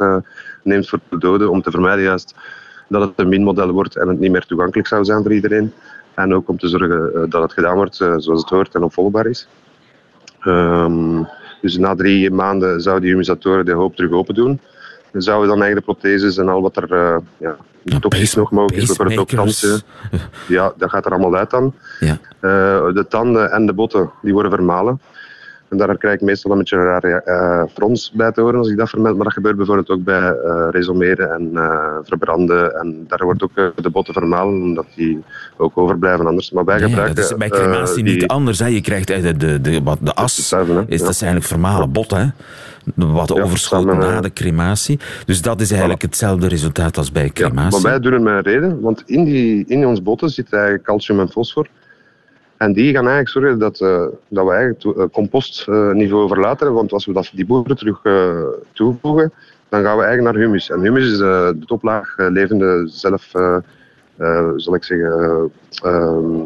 neemt 0.64 0.90
voor 0.90 1.00
de 1.10 1.18
doden 1.18 1.50
om 1.50 1.62
te 1.62 1.72
vermijden 1.72 2.04
juist 2.04 2.36
dat 2.88 3.02
het 3.02 3.12
een 3.16 3.30
minmodel 3.30 3.72
wordt 3.72 3.96
en 3.96 4.08
het 4.08 4.20
niet 4.20 4.32
meer 4.32 4.46
toegankelijk 4.46 4.88
zou 4.88 5.06
zijn 5.06 5.22
voor 5.22 5.34
iedereen. 5.34 5.74
En 6.14 6.34
ook 6.34 6.50
om 6.50 6.58
te 6.58 6.68
zorgen 6.68 7.30
dat 7.30 7.42
het 7.42 7.54
gedaan 7.54 7.76
wordt 7.76 7.96
zoals 7.96 8.26
het 8.26 8.50
hoort 8.50 8.76
en 8.76 8.84
opvolgbaar 8.84 9.26
is. 9.26 9.48
Ehm, 10.40 11.24
dus 11.62 11.78
na 11.78 11.96
drie 11.96 12.32
maanden 12.32 12.82
zouden 12.82 13.04
die 13.04 13.12
humisatoren 13.12 13.66
de 13.66 13.72
hoop 13.72 13.96
terug 13.96 14.12
open 14.12 14.36
doen. 14.36 14.60
Dan 15.16 15.24
zouden 15.24 15.50
dan 15.50 15.62
eigenlijk 15.62 15.88
de 15.88 15.94
protheses 15.94 16.38
en 16.38 16.50
al 16.50 16.62
wat 16.62 16.78
er 16.78 16.92
uh, 16.92 17.18
ja, 17.38 18.00
toxisch 18.00 18.36
nog 18.36 18.52
mogelijk 18.52 18.82
is, 18.82 18.88
bijvoorbeeld 18.88 19.20
ook 19.20 19.28
tanden, 19.28 19.82
ja, 20.48 20.74
dat 20.78 20.90
gaat 20.90 21.06
er 21.06 21.12
allemaal 21.12 21.36
uit 21.36 21.50
dan. 21.50 21.74
Ja. 22.00 22.18
Uh, 22.42 22.94
de 22.94 23.06
tanden 23.10 23.52
en 23.52 23.66
de 23.66 23.74
botten 23.74 24.12
die 24.22 24.34
worden 24.34 24.52
vermalen. 24.52 25.02
En 25.80 25.88
daar 25.88 25.98
krijg 25.98 26.16
ik 26.16 26.22
meestal 26.22 26.52
een 26.52 26.58
beetje 26.58 26.76
een 26.76 26.84
rare 26.84 27.22
uh, 27.26 27.74
frons 27.74 28.12
bij 28.14 28.32
te 28.32 28.42
horen 28.42 28.60
als 28.60 28.70
ik 28.70 28.78
dat 28.78 28.90
vermeld. 28.90 29.16
Maar 29.16 29.24
dat 29.24 29.34
gebeurt 29.34 29.56
bijvoorbeeld 29.56 29.90
ook 29.90 30.04
bij 30.04 30.36
uh, 30.46 30.68
resomeren 30.72 31.32
en 31.32 31.50
uh, 31.54 31.98
verbranden. 32.04 32.76
En 32.76 33.06
daar 33.08 33.24
wordt 33.24 33.44
ook 33.44 33.56
de 33.56 33.90
botten 33.90 34.14
vermalen, 34.14 34.54
omdat 34.54 34.86
die 34.96 35.24
ook 35.58 35.78
overblijven 35.78 36.28
anders. 36.28 36.52
Maar 36.52 36.66
wij 36.66 36.80
ja, 36.80 36.88
gebruiken... 36.88 37.16
dat 37.16 37.26
is 37.26 37.38
bij 37.38 37.50
crematie 37.50 38.04
die, 38.04 38.14
niet 38.14 38.28
anders. 38.28 38.60
Hè. 38.60 38.68
Je 38.68 38.82
krijgt 38.82 39.08
de, 39.08 39.38
de, 39.38 39.62
de, 39.62 39.82
wat, 39.84 39.98
de 40.02 40.14
as, 40.14 40.38
is, 40.38 40.50
dat 40.50 41.10
is 41.10 41.22
eigenlijk 41.22 41.46
vermalen 41.46 41.92
botten. 41.92 42.18
Hè. 42.18 42.28
Wat 43.14 43.34
ja, 43.36 43.42
overschot 43.42 43.86
na 43.86 44.22
de 44.22 44.34
crematie. 44.34 45.00
Dus 45.26 45.42
dat 45.42 45.62
is 45.62 45.70
eigenlijk 45.72 46.02
voilà. 46.02 46.10
hetzelfde 46.10 46.48
resultaat 46.48 46.98
als 46.98 47.12
bij 47.12 47.30
crematie. 47.30 47.82
Maar 47.82 47.92
wij 47.92 48.00
doen 48.00 48.14
het 48.14 48.22
met 48.22 48.34
een 48.34 48.42
reden, 48.42 48.82
want 48.82 49.04
in, 49.06 49.24
die, 49.24 49.66
in 49.68 49.86
ons 49.86 50.02
botten 50.02 50.30
zit 50.30 50.54
eigenlijk 50.54 50.84
calcium 50.84 51.20
en 51.20 51.30
fosfor. 51.30 51.68
En 52.58 52.74
die 52.74 52.94
gaan 52.94 53.08
eigenlijk 53.08 53.30
zorgen 53.30 53.60
dat, 53.60 53.80
uh, 53.80 54.06
dat 54.28 54.46
we 54.46 54.52
eigenlijk 54.52 54.98
uh, 54.98 55.04
compostniveau 55.12 56.28
verlaten. 56.28 56.74
Want 56.74 56.94
als 56.94 57.06
we 57.06 57.14
dat, 57.14 57.32
die 57.34 57.46
boeren 57.46 57.78
terug 57.78 58.00
uh, 58.04 58.42
toevoegen, 58.74 59.34
dan 59.70 59.84
gaan 59.84 59.98
we 59.98 60.04
eigenlijk 60.04 60.36
naar 60.36 60.44
humus. 60.44 60.70
En 60.70 60.82
humus 60.82 61.12
is 61.12 61.18
de 61.18 61.58
toplaag 61.66 62.14
levende 62.18 62.84
zelf, 62.88 63.32
zal 64.56 64.76
ik 64.76 64.84
zeggen, 64.84 65.52
ehm, 65.84 66.42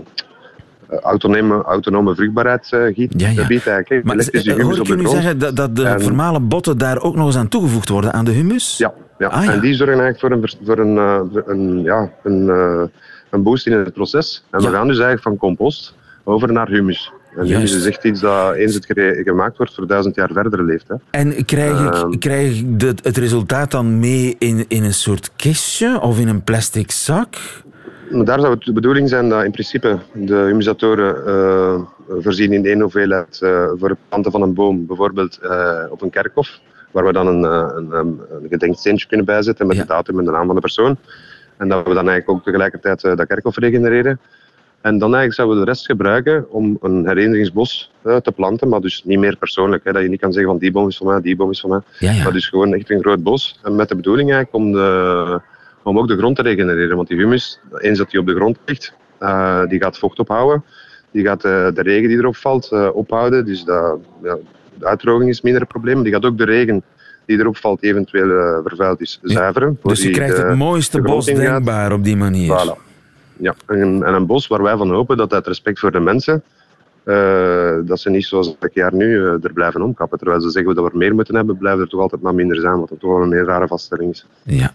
autonome, 1.02 1.64
autonome 1.64 2.16
vruchtbaarheidsgebied. 2.16 3.14
Ja, 3.18 3.30
ja. 3.30 3.48
Biedt 3.48 3.68
eigenlijk, 3.68 4.06
maar 4.06 4.16
hoor 4.62 4.78
ik 4.78 4.88
je 4.88 4.96
nu 4.96 5.08
zeggen 5.08 5.40
dat, 5.40 5.56
dat 5.56 5.76
de 5.76 5.86
en, 5.86 6.02
vermalen 6.02 6.48
botten 6.48 6.78
daar 6.78 7.02
ook 7.02 7.16
nog 7.16 7.26
eens 7.26 7.38
aan 7.38 7.48
toegevoegd 7.48 7.90
worden, 7.90 8.14
aan 8.14 8.26
de 8.26 8.32
humus? 8.32 8.78
Ja, 8.78 8.94
ja. 9.18 9.28
Ah, 9.28 9.44
ja. 9.44 9.52
en 9.52 9.60
die 9.60 9.74
zorgen 9.74 10.00
eigenlijk 10.00 10.20
voor 10.20 10.32
een, 10.32 10.66
voor 10.66 10.78
een, 10.78 11.30
voor 11.32 11.44
een, 11.46 11.84
ja, 11.84 12.12
een, 12.24 12.48
een 13.30 13.44
boost 13.44 13.68
in 13.68 13.74
het 13.74 13.94
proces. 13.94 14.44
En 14.50 14.62
ja. 14.62 14.70
we 14.70 14.76
gaan 14.76 14.88
dus 14.88 15.00
eigenlijk 15.00 15.24
van 15.24 15.38
compost 15.38 15.98
over 16.24 16.52
naar 16.52 16.68
humus. 16.68 17.12
En 17.36 17.46
humus 17.46 17.76
is 17.76 17.86
echt 17.86 18.04
iets 18.04 18.20
dat 18.20 18.54
eens 18.54 18.74
het 18.74 18.86
gemaakt 19.24 19.58
wordt 19.58 19.76
voor 19.76 19.88
duizend 19.88 20.16
jaar 20.16 20.30
verder 20.34 20.64
leeft. 20.64 20.88
Hè. 20.88 20.96
En 21.12 21.46
krijg 21.46 21.86
ik, 21.86 21.94
uh, 21.94 22.10
krijg 22.20 22.60
ik 22.60 22.80
de, 22.80 22.94
het 23.04 23.18
resultaat 23.18 23.72
dan 23.72 24.00
mee 24.00 24.36
in, 24.40 24.66
in 24.68 24.84
een 24.84 24.94
soort 24.94 25.32
kistje 25.36 26.00
of 26.02 26.20
in 26.20 26.28
een 26.28 26.44
plastic 26.44 26.92
zak? 26.92 27.36
Daar 28.10 28.40
zou 28.40 28.54
het 28.54 28.64
de 28.64 28.74
bedoeling 28.74 29.10
zijn 29.10 29.30
dat 29.30 29.44
in 29.44 29.52
principe 29.52 29.98
de 30.14 30.36
humisatoren 30.36 31.16
uh, 31.28 31.82
voorzien 32.22 32.54
in 32.54 32.66
één 32.66 32.82
hoeveelheid 32.82 33.40
uh, 33.44 33.70
voor 33.76 33.90
het 33.90 33.98
planten 34.08 34.32
van 34.32 34.42
een 34.42 34.54
boom, 34.54 34.86
bijvoorbeeld 34.86 35.40
uh, 35.44 35.84
op 35.90 36.02
een 36.02 36.10
kerkhof, 36.10 36.60
waar 36.92 37.06
we 37.06 37.12
dan 37.12 37.28
een, 37.28 37.44
een, 37.44 37.92
een 37.92 38.48
gedenksteentje 38.50 39.08
kunnen 39.08 39.26
bijzetten 39.26 39.68
met 39.68 39.76
ja. 39.76 39.82
de 39.82 39.88
datum 39.88 40.20
en 40.20 40.26
de 40.26 40.32
naam 40.32 40.46
van 40.46 40.56
de 40.56 40.62
persoon. 40.62 40.98
En 41.58 41.68
dat 41.68 41.88
we 41.88 41.94
dan 41.94 42.10
eigenlijk 42.10 42.30
ook 42.30 42.44
tegelijkertijd 42.44 43.02
dat 43.02 43.28
kerkhof 43.28 43.58
regenereren. 43.58 44.20
En 44.82 44.98
dan 44.98 45.16
eigenlijk 45.16 45.34
zouden 45.34 45.58
we 45.58 45.66
de 45.66 45.72
rest 45.72 45.86
gebruiken 45.86 46.46
om 46.50 46.78
een 46.82 47.08
herinneringsbos 47.08 47.92
uh, 48.06 48.16
te 48.16 48.32
planten, 48.32 48.70
maar 48.70 48.82
dus 48.82 49.04
niet 49.04 49.20
meer 49.20 49.38
persoonlijk. 49.38 49.84
Hè, 49.84 49.92
dat 49.92 50.02
je 50.02 50.10
niet 50.10 50.20
kan 50.20 50.34
zeggen 50.34 50.52
van 50.52 50.60
die 50.60 50.72
boom 50.72 50.88
is 50.88 50.98
van 50.98 51.08
mij, 51.08 51.22
die 51.22 51.36
boom 51.36 51.52
is 51.52 51.60
van 51.60 51.70
mij. 51.70 51.80
Ja, 52.00 52.12
ja. 52.12 52.24
Maar 52.24 52.34
dus 52.34 52.48
gewoon 52.48 52.74
echt 52.74 52.90
een 52.90 53.02
groot 53.02 53.24
bos. 53.24 53.60
En 53.64 53.76
met 53.76 53.90
de 53.90 53.96
bedoeling 53.96 54.34
eigenlijk 54.34 54.66
om, 54.66 54.72
de, 54.72 55.42
om 55.84 55.98
ook 55.98 56.08
de 56.08 56.18
grond 56.18 56.36
te 56.36 56.42
regenereren. 56.42 56.96
Want 56.96 57.08
die 57.08 57.18
humus, 57.18 57.60
eens 57.78 57.98
dat 57.98 58.10
die 58.10 58.20
op 58.20 58.26
de 58.26 58.36
grond 58.36 58.58
ligt, 58.66 58.94
uh, 59.20 59.66
die 59.68 59.82
gaat 59.82 59.98
vocht 59.98 60.20
ophouden. 60.20 60.64
Die 61.12 61.26
gaat 61.26 61.46
uh, 61.46 61.68
de 61.74 61.82
regen 61.82 62.08
die 62.08 62.18
erop 62.18 62.36
valt 62.36 62.72
ophouden. 62.94 63.46
Dus 63.46 63.64
dat, 63.64 64.00
ja, 64.24 64.38
de 64.74 64.86
uitdroging 64.86 65.30
is 65.30 65.42
minder 65.42 65.62
een 65.62 65.68
probleem. 65.68 66.04
Die 66.04 66.14
gaat 66.14 66.26
ook 66.26 66.38
de 66.38 66.46
regen 66.46 66.84
die 67.26 67.40
erop 67.40 67.58
valt 67.58 67.84
eventueel 67.84 68.62
vervuild 68.64 69.02
is 69.02 69.20
zuiveren. 69.22 69.80
Dus 69.84 70.04
je 70.04 70.10
krijgt 70.10 70.36
de, 70.36 70.42
het 70.42 70.58
mooiste 70.58 71.02
bos 71.02 71.26
denkbaar 71.26 71.92
op 71.92 72.04
die 72.04 72.16
manier. 72.16 72.58
Voilà. 72.58 72.89
Ja, 73.40 73.56
en, 73.66 74.04
en, 74.04 74.14
een 74.14 74.26
bos 74.26 74.48
waar 74.48 74.62
wij 74.62 74.78
van 74.78 74.90
hopen 74.90 75.18
dat 75.18 75.34
uit 75.34 75.48
respect 75.48 75.80
voor 75.80 75.92
de 75.92 76.00
mensen 76.00 76.44
eh, 77.04 77.76
dat 77.86 78.00
ze 78.00 78.10
niet 78.10 78.26
zoals 78.26 78.56
elk 78.60 78.74
jaar 78.74 78.94
nu 78.94 79.06
uh, 79.06 79.44
er 79.44 79.54
blijven 79.54 79.82
omkappen. 79.82 80.18
Terwijl 80.18 80.42
ze 80.42 80.50
zeggen 80.50 80.76
dat 80.76 80.84
we 80.84 80.92
er 80.92 80.98
meer 80.98 81.16
moeten 81.16 81.36
hebben, 81.36 81.58
blijven 81.58 81.82
er 81.82 81.90
toch 81.90 82.02
altijd 82.02 82.22
maar 82.22 82.36
minder 82.36 82.60
zijn, 82.60 82.80
wat 82.80 82.92
toch 83.00 83.14
wel 83.14 83.22
een 83.22 83.34
heel 83.34 83.46
rare 83.46 83.68
vaststelling 83.68 84.12
is. 84.12 84.26
Ja. 84.44 84.72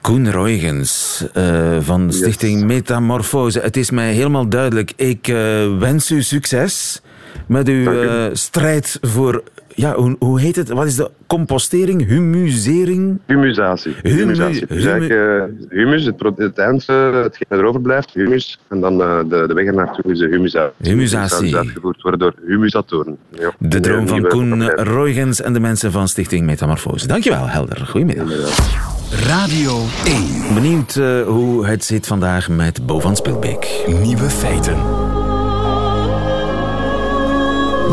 Koen 0.00 0.32
Roygens 0.32 1.24
uh, 1.36 1.80
van 1.80 2.12
Stichting 2.12 2.58
yes. 2.58 2.64
Metamorfose. 2.64 3.60
Het 3.60 3.76
is 3.76 3.90
mij 3.90 4.12
helemaal 4.12 4.48
duidelijk. 4.48 4.92
Ik 4.96 5.26
wens 5.78 6.10
u 6.10 6.22
succes 6.22 7.02
met 7.46 7.68
uw 7.68 7.90
strijd 8.32 8.98
voor 9.00 9.42
ja, 9.80 9.94
hoe, 9.94 10.16
hoe, 10.18 10.40
heet 10.40 10.56
het? 10.56 10.68
Wat 10.68 10.86
is 10.86 10.96
de 10.96 11.10
compostering? 11.26 12.06
Humusering? 12.06 13.18
Humusatie. 13.26 13.94
Humusatie. 14.02 14.66
Dus 14.66 14.84
uh, 14.84 15.42
humus, 15.68 16.04
het, 16.04 16.22
het 16.36 16.58
eind, 16.58 16.86
uh, 16.90 17.22
hetgeen 17.22 17.58
er 17.58 17.64
overblijft, 17.64 18.14
humus. 18.14 18.58
En 18.68 18.80
dan 18.80 19.00
uh, 19.00 19.18
de, 19.18 19.44
de 19.46 19.54
weg 19.54 19.64
ernaartoe 19.64 20.12
is 20.12 20.18
de 20.18 20.26
humusatie. 20.26 20.90
Humusatie. 20.90 21.46
Die 21.46 21.56
uitgevoerd 21.56 22.02
worden 22.02 22.20
door 22.20 22.34
humusatoren. 22.46 23.16
Ja. 23.38 23.52
De 23.58 23.80
droom 23.80 24.08
van 24.08 24.28
Koen 24.28 24.70
Roygens 24.70 25.40
en 25.40 25.52
de 25.52 25.60
mensen 25.60 25.92
van 25.92 26.08
Stichting 26.08 26.46
Metamorfose. 26.46 27.06
Dankjewel, 27.06 27.48
Helder. 27.48 27.86
Goedemiddag. 27.86 28.28
Radio 29.26 29.78
1. 30.04 30.54
Benieuwd 30.54 30.94
hoe 31.26 31.66
het 31.66 31.84
zit 31.84 32.06
vandaag 32.06 32.48
met 32.48 32.86
Bo 32.86 33.00
van 33.00 33.16
Spilbeek. 33.16 33.84
Nieuwe 34.02 34.30
feiten. 34.30 34.76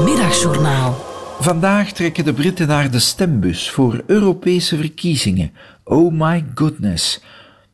Middagjournaal. 0.06 1.07
Vandaag 1.48 1.92
trekken 1.92 2.26
de 2.26 2.34
Britten 2.34 2.68
naar 2.68 2.92
de 2.92 3.00
stembus 3.00 3.70
voor 3.70 4.04
Europese 4.08 4.78
verkiezingen. 4.78 5.52
Oh 5.84 6.14
my 6.14 6.46
goodness. 6.56 7.22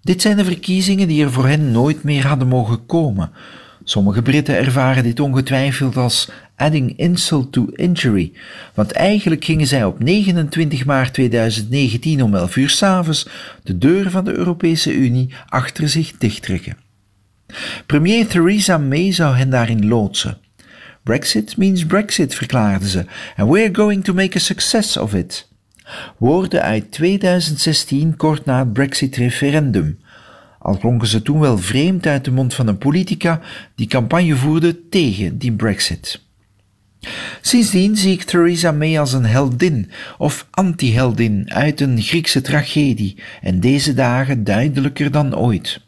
Dit 0.01 0.21
zijn 0.21 0.38
de 0.38 0.45
verkiezingen 0.45 1.07
die 1.07 1.23
er 1.23 1.31
voor 1.31 1.47
hen 1.47 1.71
nooit 1.71 2.03
meer 2.03 2.27
hadden 2.27 2.47
mogen 2.47 2.86
komen. 2.86 3.31
Sommige 3.83 4.21
Britten 4.21 4.57
ervaren 4.57 5.03
dit 5.03 5.19
ongetwijfeld 5.19 5.97
als 5.97 6.29
adding 6.55 6.97
insult 6.97 7.51
to 7.51 7.65
injury, 7.65 8.31
want 8.73 8.91
eigenlijk 8.91 9.45
gingen 9.45 9.67
zij 9.67 9.86
op 9.86 10.03
29 10.03 10.86
maart 10.86 11.13
2019 11.13 12.23
om 12.23 12.36
11 12.36 12.55
uur 12.55 12.69
s'avonds 12.69 13.27
de 13.63 13.77
deur 13.77 14.12
van 14.12 14.23
de 14.23 14.33
Europese 14.33 14.93
Unie 14.93 15.33
achter 15.49 15.89
zich 15.89 16.17
dichttrekken. 16.17 16.77
Premier 17.86 18.27
Theresa 18.27 18.77
May 18.77 19.12
zou 19.12 19.36
hen 19.36 19.49
daarin 19.49 19.88
loodsen. 19.88 20.42
Brexit 21.03 21.57
means 21.57 21.85
Brexit, 21.85 22.35
verklaarden 22.35 22.87
ze, 22.89 23.05
and 23.35 23.49
we're 23.49 23.75
going 23.75 24.03
to 24.03 24.13
make 24.13 24.37
a 24.37 24.39
success 24.39 24.97
of 24.97 25.13
it. 25.13 25.47
Woorden 26.17 26.61
uit 26.61 26.91
2016, 26.91 28.15
kort 28.15 28.45
na 28.45 28.59
het 28.59 28.73
Brexit-referendum. 28.73 29.99
Al 30.59 30.77
klonken 30.77 31.07
ze 31.07 31.21
toen 31.21 31.39
wel 31.39 31.57
vreemd 31.57 32.05
uit 32.05 32.25
de 32.25 32.31
mond 32.31 32.53
van 32.53 32.67
een 32.67 32.77
politica 32.77 33.41
die 33.75 33.87
campagne 33.87 34.35
voerde 34.35 34.89
tegen 34.89 35.37
die 35.37 35.51
Brexit. 35.51 36.21
Sindsdien 37.41 37.97
zie 37.97 38.13
ik 38.13 38.23
Theresa 38.23 38.71
May 38.71 38.99
als 38.99 39.13
een 39.13 39.25
heldin 39.25 39.91
of 40.17 40.47
anti-heldin 40.51 41.51
uit 41.53 41.81
een 41.81 42.01
Griekse 42.01 42.41
tragedie 42.41 43.17
en 43.41 43.59
deze 43.59 43.93
dagen 43.93 44.43
duidelijker 44.43 45.11
dan 45.11 45.35
ooit. 45.35 45.81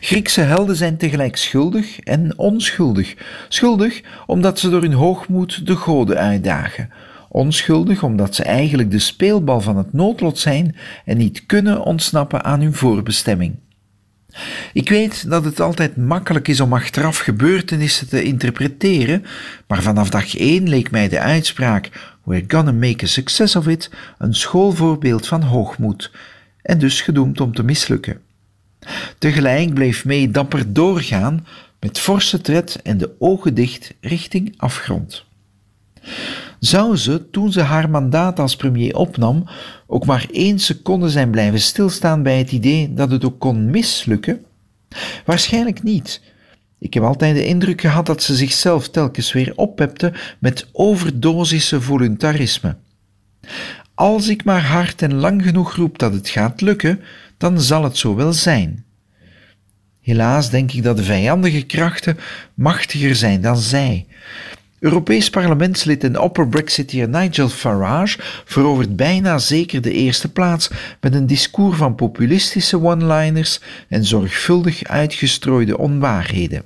Griekse 0.00 0.40
helden 0.40 0.76
zijn 0.76 0.96
tegelijk 0.96 1.36
schuldig 1.36 2.00
en 2.00 2.38
onschuldig. 2.38 3.14
Schuldig 3.48 4.00
omdat 4.26 4.58
ze 4.58 4.70
door 4.70 4.80
hun 4.82 4.92
hoogmoed 4.92 5.66
de 5.66 5.76
goden 5.76 6.18
uitdagen. 6.18 6.90
Onschuldig 7.28 8.02
omdat 8.02 8.34
ze 8.34 8.42
eigenlijk 8.42 8.90
de 8.90 8.98
speelbal 8.98 9.60
van 9.60 9.76
het 9.76 9.92
noodlot 9.92 10.38
zijn 10.38 10.76
en 11.04 11.16
niet 11.16 11.46
kunnen 11.46 11.82
ontsnappen 11.82 12.44
aan 12.44 12.60
hun 12.60 12.74
voorbestemming. 12.74 13.54
Ik 14.72 14.88
weet 14.88 15.30
dat 15.30 15.44
het 15.44 15.60
altijd 15.60 15.96
makkelijk 15.96 16.48
is 16.48 16.60
om 16.60 16.72
achteraf 16.72 17.18
gebeurtenissen 17.18 18.08
te 18.08 18.22
interpreteren, 18.22 19.24
maar 19.66 19.82
vanaf 19.82 20.10
dag 20.10 20.36
één 20.36 20.68
leek 20.68 20.90
mij 20.90 21.08
de 21.08 21.20
uitspraak 21.20 21.90
We're 22.24 22.44
gonna 22.48 22.72
make 22.72 23.04
a 23.04 23.08
success 23.08 23.56
of 23.56 23.66
it 23.66 23.90
een 24.18 24.34
schoolvoorbeeld 24.34 25.26
van 25.26 25.42
hoogmoed 25.42 26.10
en 26.62 26.78
dus 26.78 27.00
gedoemd 27.00 27.40
om 27.40 27.54
te 27.54 27.62
mislukken. 27.62 28.20
Tegelijk 29.18 29.74
bleef 29.74 30.04
May 30.04 30.30
dapper 30.30 30.72
doorgaan 30.72 31.46
met 31.80 31.98
forse 31.98 32.40
tred 32.40 32.80
en 32.82 32.98
de 32.98 33.10
ogen 33.18 33.54
dicht 33.54 33.94
richting 34.00 34.54
afgrond. 34.56 35.24
Zou 36.58 36.96
ze, 36.96 37.30
toen 37.30 37.52
ze 37.52 37.60
haar 37.60 37.90
mandaat 37.90 38.38
als 38.38 38.56
premier 38.56 38.96
opnam, 38.96 39.44
ook 39.86 40.06
maar 40.06 40.26
één 40.32 40.58
seconde 40.58 41.08
zijn 41.08 41.30
blijven 41.30 41.60
stilstaan 41.60 42.22
bij 42.22 42.38
het 42.38 42.52
idee 42.52 42.94
dat 42.94 43.10
het 43.10 43.24
ook 43.24 43.38
kon 43.38 43.70
mislukken? 43.70 44.44
Waarschijnlijk 45.24 45.82
niet. 45.82 46.20
Ik 46.78 46.94
heb 46.94 47.02
altijd 47.02 47.34
de 47.34 47.46
indruk 47.46 47.80
gehad 47.80 48.06
dat 48.06 48.22
ze 48.22 48.34
zichzelf 48.34 48.88
telkens 48.88 49.32
weer 49.32 49.52
oppepte 49.56 50.12
met 50.38 50.68
overdosissen 50.72 51.82
voluntarisme. 51.82 52.76
Als 53.94 54.28
ik 54.28 54.44
maar 54.44 54.66
hard 54.66 55.02
en 55.02 55.14
lang 55.14 55.42
genoeg 55.42 55.74
roep 55.74 55.98
dat 55.98 56.12
het 56.12 56.28
gaat 56.28 56.60
lukken, 56.60 57.00
dan 57.42 57.60
zal 57.60 57.84
het 57.84 57.96
zo 57.96 58.14
wel 58.14 58.32
zijn. 58.32 58.84
Helaas 60.00 60.50
denk 60.50 60.72
ik 60.72 60.82
dat 60.82 60.96
de 60.96 61.02
vijandige 61.02 61.62
krachten 61.62 62.18
machtiger 62.54 63.14
zijn 63.14 63.40
dan 63.40 63.56
zij. 63.56 64.06
Europees 64.78 65.30
parlementslid 65.30 66.04
en 66.04 66.20
opper 66.20 66.48
Brexiteer 66.48 67.08
Nigel 67.08 67.48
Farage 67.48 68.18
verovert 68.44 68.96
bijna 68.96 69.38
zeker 69.38 69.80
de 69.80 69.92
eerste 69.92 70.32
plaats 70.32 70.70
met 71.00 71.14
een 71.14 71.26
discours 71.26 71.76
van 71.76 71.94
populistische 71.94 72.82
one-liners 72.82 73.60
en 73.88 74.04
zorgvuldig 74.04 74.84
uitgestrooide 74.84 75.78
onwaarheden. 75.78 76.64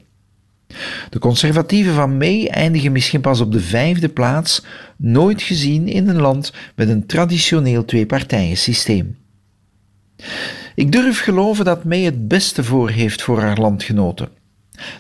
De 1.11 1.19
conservatieven 1.19 1.95
van 1.95 2.17
May 2.17 2.47
eindigen 2.47 2.93
misschien 2.93 3.21
pas 3.21 3.41
op 3.41 3.53
de 3.53 3.61
vijfde 3.61 4.09
plaats, 4.09 4.65
nooit 4.97 5.43
gezien 5.43 5.89
in 5.89 6.09
een 6.09 6.21
land 6.21 6.53
met 6.75 6.89
een 6.89 7.07
traditioneel 7.07 7.85
tweepartijensysteem. 7.85 9.17
Ik 10.77 10.93
durf 10.93 11.21
geloven 11.21 11.65
dat 11.65 11.85
May 11.85 12.03
het 12.03 12.29
beste 12.29 12.65
voor 12.65 12.91
heeft 12.91 13.23
voor 13.23 13.41
haar 13.41 13.59
landgenoten. 13.59 14.29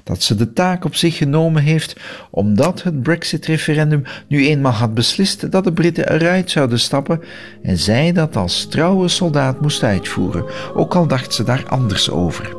Dat 0.04 0.22
ze 0.22 0.34
de 0.34 0.52
taak 0.52 0.84
op 0.84 0.94
zich 0.94 1.16
genomen 1.16 1.62
heeft 1.62 1.96
omdat 2.30 2.82
het 2.82 3.02
Brexit-referendum 3.02 4.02
nu 4.28 4.46
eenmaal 4.46 4.72
had 4.72 4.94
beslist 4.94 5.50
dat 5.50 5.64
de 5.64 5.72
Britten 5.72 6.12
eruit 6.12 6.50
zouden 6.50 6.78
stappen 6.78 7.22
en 7.62 7.78
zij 7.78 8.12
dat 8.12 8.36
als 8.36 8.66
trouwe 8.66 9.08
soldaat 9.08 9.60
moest 9.60 9.82
uitvoeren, 9.82 10.44
ook 10.74 10.94
al 10.94 11.06
dacht 11.06 11.34
ze 11.34 11.44
daar 11.44 11.64
anders 11.68 12.10
over. 12.10 12.56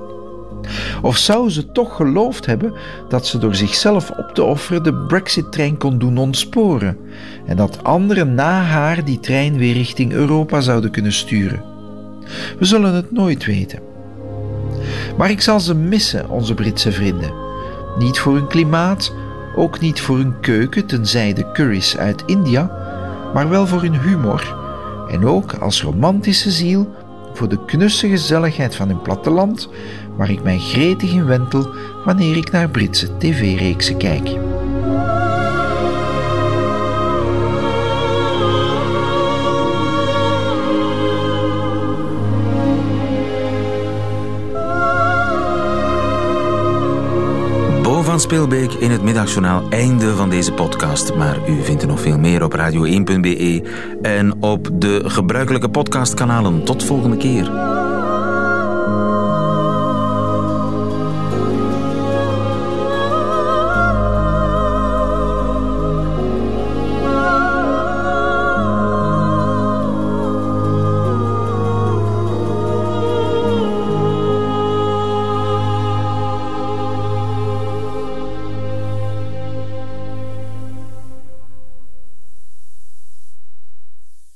Of 1.02 1.18
zou 1.18 1.50
ze 1.50 1.72
toch 1.72 1.96
geloofd 1.96 2.46
hebben 2.46 2.74
dat 3.10 3.28
ze 3.28 3.38
door 3.38 3.56
zichzelf 3.56 4.10
op 4.10 4.32
te 4.34 4.44
offeren 4.44 4.84
de 4.84 4.94
Brexit-trein 4.94 5.78
kon 5.78 5.98
doen 5.98 6.18
ontsporen 6.18 6.98
en 7.46 7.56
dat 7.56 7.84
anderen 7.84 8.34
na 8.34 8.62
haar 8.62 9.06
die 9.06 9.20
trein 9.20 9.58
weer 9.58 9.74
richting 9.74 10.12
Europa 10.12 10.62
zouden 10.62 10.92
kunnen 10.92 11.14
sturen? 11.14 11.77
We 12.60 12.66
zullen 12.66 12.94
het 12.94 13.12
nooit 13.12 13.46
weten. 13.46 13.80
Maar 15.18 15.30
ik 15.30 15.42
zal 15.42 15.60
ze 15.60 15.76
missen, 15.76 16.30
onze 16.30 16.54
Britse 16.54 16.92
vrienden. 16.92 17.34
Niet 17.98 18.20
voor 18.20 18.34
hun 18.34 18.48
klimaat, 18.48 19.14
ook 19.56 19.80
niet 19.80 20.02
voor 20.02 20.18
hun 20.18 20.40
keuken, 20.40 20.86
tenzij 20.86 21.34
de 21.34 21.52
curry's 21.52 21.98
uit 21.98 22.24
India, 22.26 22.72
maar 23.34 23.50
wel 23.50 23.68
voor 23.68 23.82
hun 23.82 24.00
humor 24.00 24.56
en 25.10 25.26
ook 25.26 25.54
als 25.54 25.82
romantische 25.82 26.52
ziel 26.52 26.96
voor 27.34 27.50
de 27.50 27.66
knusse 27.66 28.10
gezelligheid 28.10 28.76
van 28.76 28.88
hun 28.88 29.02
platteland, 29.02 29.70
waar 30.16 30.30
ik 30.30 30.44
mij 30.44 30.58
gretig 30.58 31.12
in 31.12 31.26
wentel 31.26 31.70
wanneer 32.06 32.38
ik 32.38 32.52
naar 32.52 32.70
Britse 32.70 33.18
tv-reeksen 33.18 33.98
kijk. 33.98 34.30
Speelbeek 48.28 48.74
in 48.74 48.92
het 48.92 49.02
middagjournaal. 49.02 49.70
Einde 49.70 50.16
van 50.16 50.30
deze 50.30 50.54
podcast. 50.54 51.14
Maar 51.14 51.50
u 51.50 51.64
vindt 51.64 51.82
er 51.82 51.88
nog 51.88 52.02
veel 52.02 52.20
meer 52.20 52.44
op 52.44 52.56
radio1.be 52.56 53.62
en 54.02 54.44
op 54.44 54.70
de 54.74 55.02
gebruikelijke 55.06 55.70
podcastkanalen. 55.70 56.64
Tot 56.64 56.84
volgende 56.84 57.18
keer. 57.18 57.52